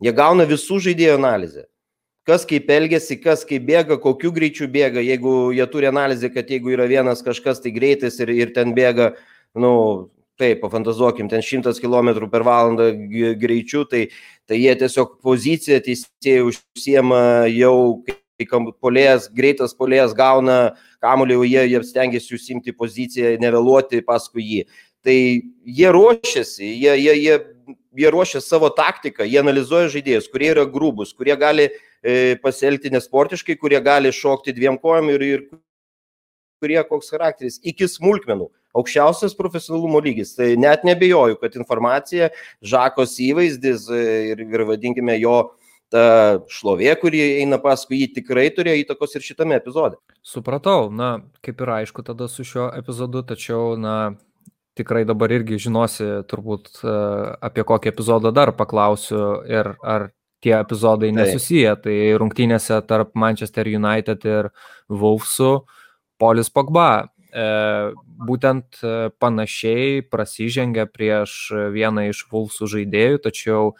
Jie 0.03 0.13
gauna 0.17 0.47
visų 0.49 0.81
žaidėjų 0.83 1.19
analizę. 1.19 1.69
Kas 2.27 2.45
kaip 2.47 2.71
elgesi, 2.71 3.17
kas 3.19 3.43
kaip 3.47 3.65
bėga, 3.67 3.99
kokiu 4.03 4.31
greičiu 4.35 4.69
bėga, 4.71 5.03
jeigu 5.03 5.51
jie 5.55 5.67
turi 5.71 5.89
analizę, 5.91 6.31
kad 6.31 6.51
jeigu 6.51 6.71
yra 6.75 6.87
vienas 6.91 7.23
kažkas 7.23 7.63
tai 7.63 7.73
greitas 7.75 8.21
ir, 8.23 8.31
ir 8.31 8.53
ten 8.55 8.75
bėga, 8.77 9.13
nu, 9.59 9.73
taip, 10.39 10.61
pafantazuokim, 10.63 11.29
ten 11.31 11.43
100 11.43 11.75
km 11.83 12.29
per 12.31 12.47
valandą 12.47 12.91
greičiu, 13.39 13.85
tai, 13.91 14.09
tai 14.47 14.61
jie 14.63 14.75
tiesiog 14.79 15.19
poziciją 15.23 15.81
teisėjai 15.83 16.47
užsiema 16.47 17.23
jau 17.51 18.03
kai 18.07 18.47
polėjas, 18.83 19.29
greitas 19.35 19.75
polėjas 19.75 20.15
gauna 20.19 20.77
kamuolį, 21.03 21.41
jie, 21.47 21.67
jie 21.75 21.83
stengiasi 21.87 22.39
užsimti 22.39 22.75
poziciją, 22.75 23.37
nevėluoti 23.43 24.03
paskui 24.07 24.47
jį. 24.47 24.65
Tai 25.03 25.17
jie 25.79 25.91
ruošiasi, 25.95 26.63
jie, 26.63 26.95
jie, 27.03 27.15
jie, 27.19 27.39
jie 27.97 28.11
ruošia 28.11 28.41
savo 28.41 28.71
taktiką, 28.75 29.27
jie 29.29 29.41
analizuoja 29.43 29.91
žaidėjus, 29.93 30.31
kurie 30.33 30.51
yra 30.55 30.65
grūbus, 30.69 31.13
kurie 31.17 31.37
gali 31.39 31.69
e, 31.69 32.35
pasielgti 32.43 32.93
nesportiškai, 32.95 33.59
kurie 33.61 33.81
gali 33.85 34.13
šokti 34.15 34.55
dviem 34.57 34.79
kojom 34.83 35.13
ir, 35.15 35.27
ir 35.27 35.47
kurie 36.63 36.83
koks 36.89 37.11
charakteris, 37.15 37.59
iki 37.63 37.89
smulkmenų. 37.91 38.51
Aukščiausias 38.73 39.35
profesionalumo 39.37 40.01
lygis. 40.01 40.31
Tai 40.39 40.47
net 40.57 40.87
nebejoju, 40.89 41.37
kad 41.43 41.59
informacija, 41.59 42.31
Žakos 42.65 43.19
įvaizdis 43.21 43.91
e, 43.93 44.05
ir, 44.33 44.47
ir 44.47 44.65
vadinkime 44.71 45.19
jo 45.21 45.37
ta 45.93 46.41
šlovė, 46.49 46.95
kuri 47.03 47.21
eina 47.43 47.59
paskui 47.61 48.01
jį, 48.01 48.13
tikrai 48.17 48.47
turėjo 48.57 48.81
įtakos 48.87 49.19
ir 49.19 49.27
šitame 49.27 49.59
epizode. 49.59 49.99
Supratau, 50.25 50.89
na, 50.89 51.19
kaip 51.45 51.61
ir 51.61 51.75
aišku 51.77 52.05
tada 52.07 52.31
su 52.33 52.47
šiuo 52.49 52.71
epizodu, 52.79 53.21
tačiau, 53.29 53.75
na, 53.77 54.15
tikrai 54.79 55.05
dabar 55.09 55.33
irgi 55.35 55.59
žinosi 55.67 56.09
turbūt 56.31 56.83
e, 56.83 56.97
apie 57.45 57.65
kokį 57.69 57.93
epizodą 57.93 58.33
dar 58.35 58.55
paklausiu 58.57 59.43
ir 59.49 59.75
ar 59.83 60.11
tie 60.43 60.57
epizodai 60.59 61.13
nesusiję. 61.15 61.77
Tai 61.85 61.97
rungtynėse 62.23 62.81
tarp 62.89 63.15
Manchester 63.15 63.69
United 63.69 64.25
ir 64.27 64.51
Wolfsų 64.91 65.53
Polis 66.23 66.51
Pogba 66.51 66.89
e, 67.03 67.47
būtent 68.29 68.81
e, 68.83 69.11
panašiai 69.23 70.03
prasižengia 70.09 70.89
prieš 70.91 71.53
vieną 71.75 72.09
iš 72.11 72.27
Wolfsų 72.33 72.71
žaidėjų, 72.77 73.23
tačiau 73.29 73.75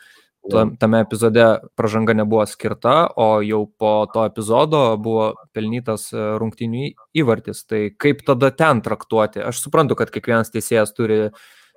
tame 0.79 1.01
epizode 1.01 1.45
pažanga 1.79 2.15
nebuvo 2.17 2.45
skirta, 2.47 3.07
o 3.17 3.41
jau 3.45 3.63
po 3.79 3.93
to 4.13 4.25
epizodo 4.27 4.83
buvo 4.99 5.33
pelnytas 5.55 6.09
e, 6.13 6.23
rungtinių 6.41 6.93
įvartis. 7.23 7.65
Tai 7.69 7.83
kaip 8.01 8.25
tada 8.27 8.51
ten 8.51 8.83
traktuoti? 8.83 9.43
Aš 9.47 9.63
suprantu, 9.63 9.99
kad 9.99 10.11
kiekvienas 10.15 10.53
teisėjas 10.55 10.95
turi 10.97 11.21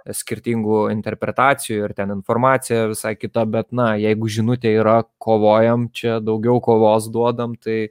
skirtingų 0.06 0.86
interpretacijų 0.94 1.88
ir 1.88 1.96
ten 1.98 2.14
informacija 2.14 2.86
visai 2.92 3.16
kita, 3.18 3.46
bet 3.50 3.72
na, 3.74 3.96
jeigu 3.98 4.30
žinutė 4.30 4.76
yra 4.82 5.00
kovojam, 5.22 5.90
čia 5.94 6.20
daugiau 6.22 6.62
kovos 6.62 7.10
duodam, 7.14 7.56
tai 7.58 7.90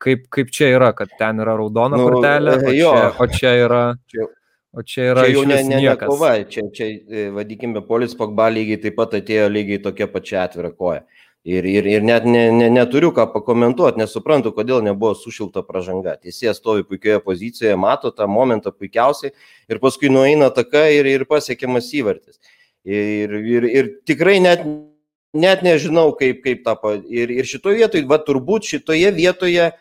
kaip, 0.00 0.24
kaip 0.32 0.52
čia 0.56 0.70
yra, 0.78 0.94
kad 0.96 1.12
ten 1.20 1.42
yra 1.44 1.58
raudona 1.60 2.00
nu, 2.00 2.08
kortelė, 2.08 2.56
o 2.64 2.72
čia, 2.72 3.08
o 3.12 3.28
čia 3.28 3.56
yra... 3.66 3.82
Čia 4.08 4.28
O 4.72 4.82
čia 4.86 5.08
yra 5.10 5.24
čia 5.26 5.34
jau 5.34 5.42
ne, 5.48 5.56
ne, 5.66 5.78
ne 5.82 5.96
kova, 5.98 6.34
čia, 6.46 6.62
čia 6.74 6.86
e, 6.86 7.24
vadinkime, 7.34 7.82
polis 7.86 8.14
Pogba 8.14 8.46
lygiai 8.54 8.78
taip 8.78 8.94
pat 9.00 9.16
atėjo 9.18 9.48
lygiai 9.50 9.80
tokia 9.82 10.06
pačia 10.06 10.44
atvira 10.44 10.70
koja. 10.70 11.00
Ir, 11.42 11.64
ir, 11.64 11.86
ir 11.88 12.04
net 12.04 12.26
ne, 12.28 12.44
ne, 12.52 12.68
neturiu 12.70 13.10
ką 13.16 13.24
pakomentuoti, 13.32 13.98
nesuprantu, 13.98 14.52
kodėl 14.54 14.84
nebuvo 14.84 15.14
sušilta 15.16 15.64
pažanga. 15.66 16.14
Teisėjas 16.20 16.60
stovi 16.60 16.84
puikioje 16.86 17.22
pozicijoje, 17.24 17.78
mato 17.80 18.12
tą 18.14 18.28
momentą 18.30 18.70
puikiausiai 18.76 19.32
ir 19.72 19.80
paskui 19.82 20.12
nueina 20.12 20.50
taka 20.54 20.84
ir, 20.92 21.08
ir 21.08 21.24
pasiekiamas 21.26 21.88
įvartis. 21.96 22.38
Ir, 22.84 23.32
ir, 23.40 23.66
ir 23.66 23.90
tikrai 24.06 24.36
net, 24.44 24.62
net 25.34 25.64
nežinau, 25.66 26.12
kaip, 26.20 26.44
kaip 26.44 26.62
tą. 26.68 26.76
Ir, 27.08 27.32
ir 27.40 27.48
šitoje 27.48 27.80
vietoje, 27.80 28.06
va 28.06 28.20
turbūt 28.22 28.68
šitoje 28.70 29.10
vietoje 29.16 29.72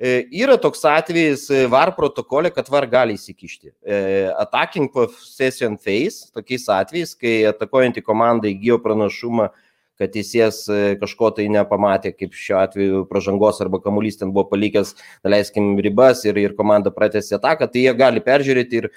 yra 0.00 0.56
toks 0.58 0.82
atvejis 0.84 1.46
e, 1.50 1.66
VAR 1.70 1.94
protokole, 1.94 2.50
kad 2.50 2.68
VAR 2.68 2.86
gali 2.90 3.14
įsikišti. 3.14 3.70
E, 3.86 3.98
attacking 4.42 4.90
possession 4.92 5.76
phase, 5.78 6.32
tokiais 6.34 6.66
atvejais, 6.68 7.14
kai 7.14 7.44
atakuojantį 7.52 8.02
komandą 8.02 8.50
įgyjo 8.50 8.80
pranašumą, 8.82 9.52
kad 9.94 10.10
teisės 10.10 10.64
kažko 10.98 11.28
tai 11.36 11.44
nepamatė, 11.54 12.10
kaip 12.18 12.32
šiuo 12.34 12.56
atveju 12.58 13.02
pražangos 13.06 13.60
arba 13.62 13.78
kamuolys 13.78 14.18
ten 14.18 14.32
buvo 14.34 14.48
palikęs, 14.50 14.96
leiskim, 15.22 15.76
ribas 15.78 16.24
ir, 16.26 16.40
ir 16.42 16.56
komanda 16.58 16.90
pratęsė 16.90 17.36
ataką, 17.38 17.68
tai 17.70 17.84
jie 17.84 17.92
gali 17.94 18.22
peržiūrėti 18.24 18.80
ir 18.80 18.88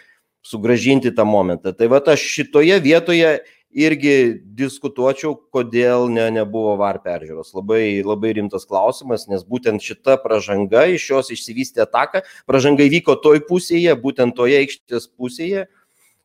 sugražinti 0.41 1.11
tą 1.13 1.27
momentą. 1.29 1.75
Tai 1.77 1.91
va 1.91 2.01
aš 2.01 2.23
šitoje 2.33 2.79
vietoje 2.81 3.35
irgi 3.71 4.39
diskutuočiau, 4.57 5.35
kodėl 5.53 6.07
ne, 6.11 6.27
nebuvo 6.33 6.75
VAR 6.79 6.99
peržiūros. 7.03 7.53
Labai, 7.57 7.99
labai 8.05 8.33
rimtas 8.37 8.65
klausimas, 8.69 9.27
nes 9.31 9.43
būtent 9.47 9.83
šita 9.83 10.17
pažanga 10.23 10.87
iš 10.93 11.09
jos 11.11 11.31
išsivystė 11.35 11.83
ataką, 11.85 12.23
pažanga 12.49 12.87
įvyko 12.87 13.17
toj 13.23 13.43
pusėje, 13.49 13.93
būtent 14.01 14.37
toje 14.37 14.61
aikštės 14.63 15.09
pusėje 15.11 15.67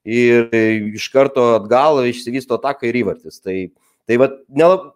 ir 0.03 0.49
iš 0.95 1.09
karto 1.15 1.53
atgal 1.59 2.03
išsivysto 2.09 2.59
ataka 2.59 2.89
ir 2.89 3.03
įvartis. 3.03 3.39
Tai 3.43 3.57
Tai 4.11 4.17
va, 4.19 4.27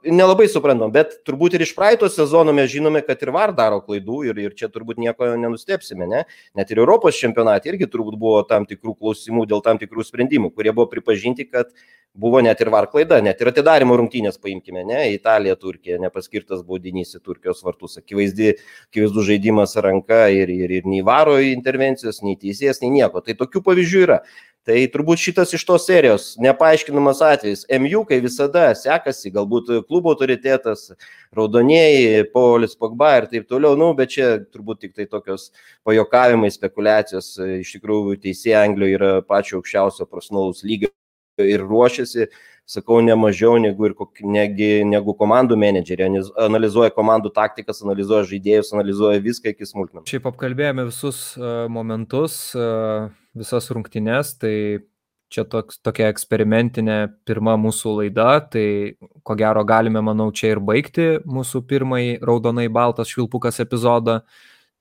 nelabai 0.02 0.48
suprantam, 0.50 0.90
bet 0.90 1.12
turbūt 1.28 1.54
ir 1.54 1.62
iš 1.62 1.76
praeito 1.76 2.08
sezono 2.10 2.50
mes 2.56 2.72
žinome, 2.72 3.04
kad 3.06 3.20
ir 3.22 3.30
VAR 3.36 3.52
daro 3.54 3.78
klaidų 3.78 4.16
ir, 4.26 4.40
ir 4.42 4.56
čia 4.58 4.66
turbūt 4.66 4.98
nieko 4.98 5.28
nenustepsime, 5.38 6.08
ne? 6.10 6.24
Net 6.58 6.72
ir 6.74 6.80
Europos 6.82 7.14
čempionate 7.14 7.70
irgi 7.70 7.86
turbūt 7.92 8.16
buvo 8.18 8.40
tam 8.50 8.66
tikrų 8.66 8.96
klausimų 8.98 9.44
dėl 9.46 9.62
tam 9.62 9.78
tikrų 9.78 10.02
sprendimų, 10.08 10.50
kurie 10.56 10.72
buvo 10.74 10.88
pripažinti, 10.90 11.46
kad 11.46 11.70
buvo 12.18 12.40
net 12.42 12.58
ir 12.64 12.72
VAR 12.74 12.88
klaida, 12.90 13.20
net 13.22 13.38
ir 13.38 13.52
atidarimo 13.52 13.94
rungtynės 14.00 14.40
paimkime, 14.42 14.82
ne? 14.90 15.04
Italija, 15.14 15.54
Turkija, 15.60 16.00
nepaskirtas 16.02 16.66
baudinys 16.66 17.14
į 17.14 17.22
Turkijos 17.22 17.62
vartus, 17.62 18.00
akivaizdi, 18.02 18.56
akivaizdų 18.90 19.26
žaidimas 19.30 19.78
ranka 19.86 20.24
ir, 20.34 20.50
ir, 20.50 20.80
ir 20.80 20.90
nei 20.90 21.06
VARO 21.06 21.38
intervencijos, 21.46 22.24
nei 22.26 22.34
teisės, 22.42 22.82
nei 22.82 22.90
nieko. 22.98 23.22
Tai 23.22 23.38
tokių 23.38 23.62
pavyzdžių 23.70 24.04
yra. 24.08 24.20
Tai 24.66 24.81
turbūt 24.90 25.20
šitas 25.22 25.52
iš 25.55 25.62
tos 25.62 25.85
serijos 25.87 26.24
nepaaiškinamas 26.42 27.20
atvejis. 27.22 27.61
MU, 27.79 28.00
kai 28.09 28.16
visada 28.24 28.64
sekasi, 28.74 29.31
galbūt 29.31 29.68
klubo 29.87 30.11
autoritetas, 30.11 30.88
raudonieji, 31.37 32.24
Paulius 32.33 32.74
Pogba 32.74 33.12
ir 33.20 33.29
taip 33.31 33.46
toliau, 33.46 33.76
nu, 33.79 33.92
bet 33.94 34.11
čia 34.16 34.33
turbūt 34.42 34.81
tik 34.83 34.96
tai 34.98 35.07
tokios 35.07 35.52
pajokavimai, 35.87 36.50
spekulacijos. 36.50 37.37
Iš 37.61 37.76
tikrųjų, 37.76 38.16
teisėjai 38.24 38.64
Anglijoje 38.64 38.96
yra 38.98 39.11
pačio 39.22 39.61
aukščiausio 39.61 40.09
profesionalaus 40.11 40.64
lygio 40.66 40.90
ir 41.46 41.62
ruošiasi, 41.62 42.26
sakau, 42.66 42.98
ne 43.07 43.14
mažiau 43.14 43.61
negu, 43.62 43.87
ir, 43.87 43.94
negi, 44.26 44.70
negu 44.88 45.14
komandų 45.14 45.61
menedžeriai. 45.62 46.24
Analizuoja 46.42 46.90
komandų 46.96 47.31
taktikas, 47.37 47.85
analizuoja 47.87 48.26
žaidėjus, 48.33 48.72
analizuoja 48.74 49.22
viską 49.22 49.55
iki 49.55 49.70
smulkmenų. 49.70 50.09
Šiaip 50.11 50.26
apkalbėjome 50.33 50.88
visus 50.88 51.20
uh, 51.38 51.68
momentus, 51.70 52.40
uh, 52.59 53.12
visas 53.37 53.70
rungtynes, 53.72 54.35
tai 54.40 54.57
čia 55.33 55.44
toks, 55.51 55.81
tokia 55.85 56.11
eksperimentinė 56.12 56.99
pirma 57.27 57.57
mūsų 57.61 57.96
laida, 58.01 58.40
tai 58.53 58.96
ko 59.27 59.37
gero 59.38 59.64
galime, 59.66 60.03
manau, 60.05 60.29
čia 60.33 60.55
ir 60.55 60.62
baigti 60.62 61.16
mūsų 61.27 61.64
pirmąjį 61.70 62.18
raudonai 62.27 62.68
baltas 62.72 63.11
švilpukas 63.12 63.61
epizodą. 63.64 64.20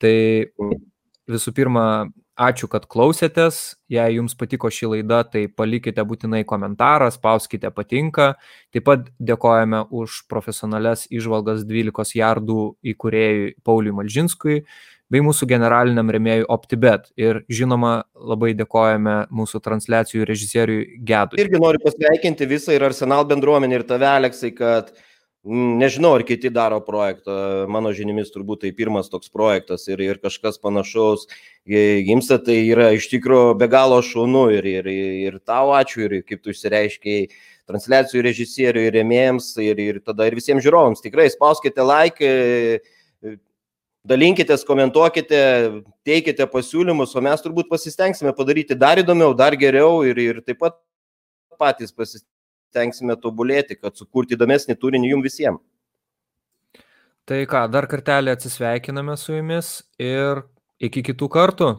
Tai 0.02 0.16
visų 1.32 1.56
pirma, 1.56 1.86
Ačiū, 2.36 2.68
kad 2.68 2.84
klausėtės. 2.92 3.78
Jei 3.88 4.18
jums 4.18 4.34
patiko 4.36 4.68
ši 4.68 4.90
laida, 4.92 5.22
tai 5.24 5.46
palikite 5.48 6.04
būtinai 6.04 6.42
komentarą, 6.44 7.08
spauskite 7.16 7.70
patinka. 7.72 8.34
Taip 8.76 8.84
pat 8.90 9.06
dėkojame 9.24 9.86
už 9.88 10.26
profesionales 10.28 11.06
išvalgas 11.08 11.64
12 11.64 12.20
jardų 12.20 12.66
įkūrėjui 12.92 13.54
Pauliui 13.64 13.96
Malžinskui 13.96 14.58
bei 15.12 15.22
mūsų 15.26 15.48
generaliniam 15.50 16.10
remėjui 16.12 16.48
OptiBet. 16.52 17.12
Ir 17.20 17.44
žinoma, 17.52 18.06
labai 18.16 18.54
dėkojame 18.58 19.18
mūsų 19.34 19.62
transliacijų 19.66 20.28
režisieriui 20.28 20.86
Gedui. 21.06 21.42
Irgi 21.44 21.62
noriu 21.62 21.84
pasveikinti 21.84 22.48
visą 22.50 22.76
ir 22.76 22.88
Arsenal 22.88 23.28
bendruomenį 23.30 23.80
ir 23.80 23.86
tave, 23.90 24.10
Aleksai, 24.16 24.54
kad 24.58 24.96
Nežinau, 25.46 26.16
ar 26.18 26.24
kiti 26.26 26.50
daro 26.50 26.80
projektą, 26.82 27.68
mano 27.70 27.92
žinimis 27.94 28.32
turbūt 28.34 28.64
tai 28.64 28.72
pirmas 28.74 29.12
toks 29.14 29.30
projektas 29.30 29.84
ir, 29.86 30.02
ir 30.02 30.18
kažkas 30.18 30.58
panašaus 30.58 31.28
gimsta, 31.70 32.40
tai 32.42 32.56
yra 32.64 32.88
iš 32.98 33.06
tikrųjų 33.12 33.52
be 33.62 33.68
galo 33.70 34.00
šaunu 34.02 34.48
ir, 34.56 34.66
ir, 34.66 34.90
ir 34.90 35.38
tau 35.46 35.70
ačiū 35.78 36.08
ir 36.08 36.16
kaip 36.26 36.42
tu 36.42 36.50
išsireiškiai, 36.50 37.30
transliacijų 37.70 38.26
režisieriui, 38.26 38.90
rėmėjams 38.98 39.52
ir, 39.62 39.84
ir 39.86 40.02
tada 40.02 40.26
ir 40.26 40.40
visiems 40.40 40.66
žiūrovams. 40.66 41.06
Tikrai 41.06 41.30
spauskite 41.30 41.86
like, 41.86 42.34
dalinkitės, 44.06 44.64
komentuokite, 44.68 45.40
teikite 46.06 46.48
pasiūlymus, 46.52 47.16
o 47.16 47.24
mes 47.26 47.44
turbūt 47.44 47.70
pasistengsime 47.72 48.34
padaryti 48.38 48.78
dar 48.78 49.02
įdomiau, 49.02 49.34
dar 49.38 49.58
geriau 49.60 50.04
ir, 50.08 50.20
ir 50.22 50.42
taip 50.46 50.62
pat 50.62 50.78
patys 51.60 51.94
pasistengsime 51.96 53.16
tobulėti, 53.22 53.78
kad 53.80 53.96
sukurti 53.98 54.38
įdomesnį 54.38 54.78
turinį 54.80 55.14
jums 55.14 55.30
visiems. 55.30 55.64
Tai 57.26 57.40
ką, 57.50 57.64
dar 57.74 57.88
kartelį 57.90 58.36
atsisveikiname 58.36 59.16
su 59.18 59.34
jumis 59.34 59.80
ir 59.98 60.44
iki 60.78 61.02
kitų 61.08 61.30
kartų. 61.34 61.70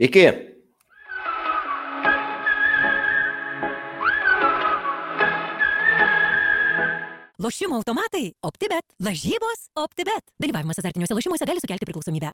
Iki. 0.00 0.24
Lošimo 7.38 7.76
automatai 7.76 8.32
OptiBet. 8.42 8.84
Lažybos 8.98 9.60
OptiBet. 9.78 10.24
Dalyvavimas 10.42 10.80
azartiniuose 10.82 11.14
lošimuose 11.14 11.46
gali 11.46 11.62
sukelti 11.62 11.86
priklausomybę. 11.86 12.32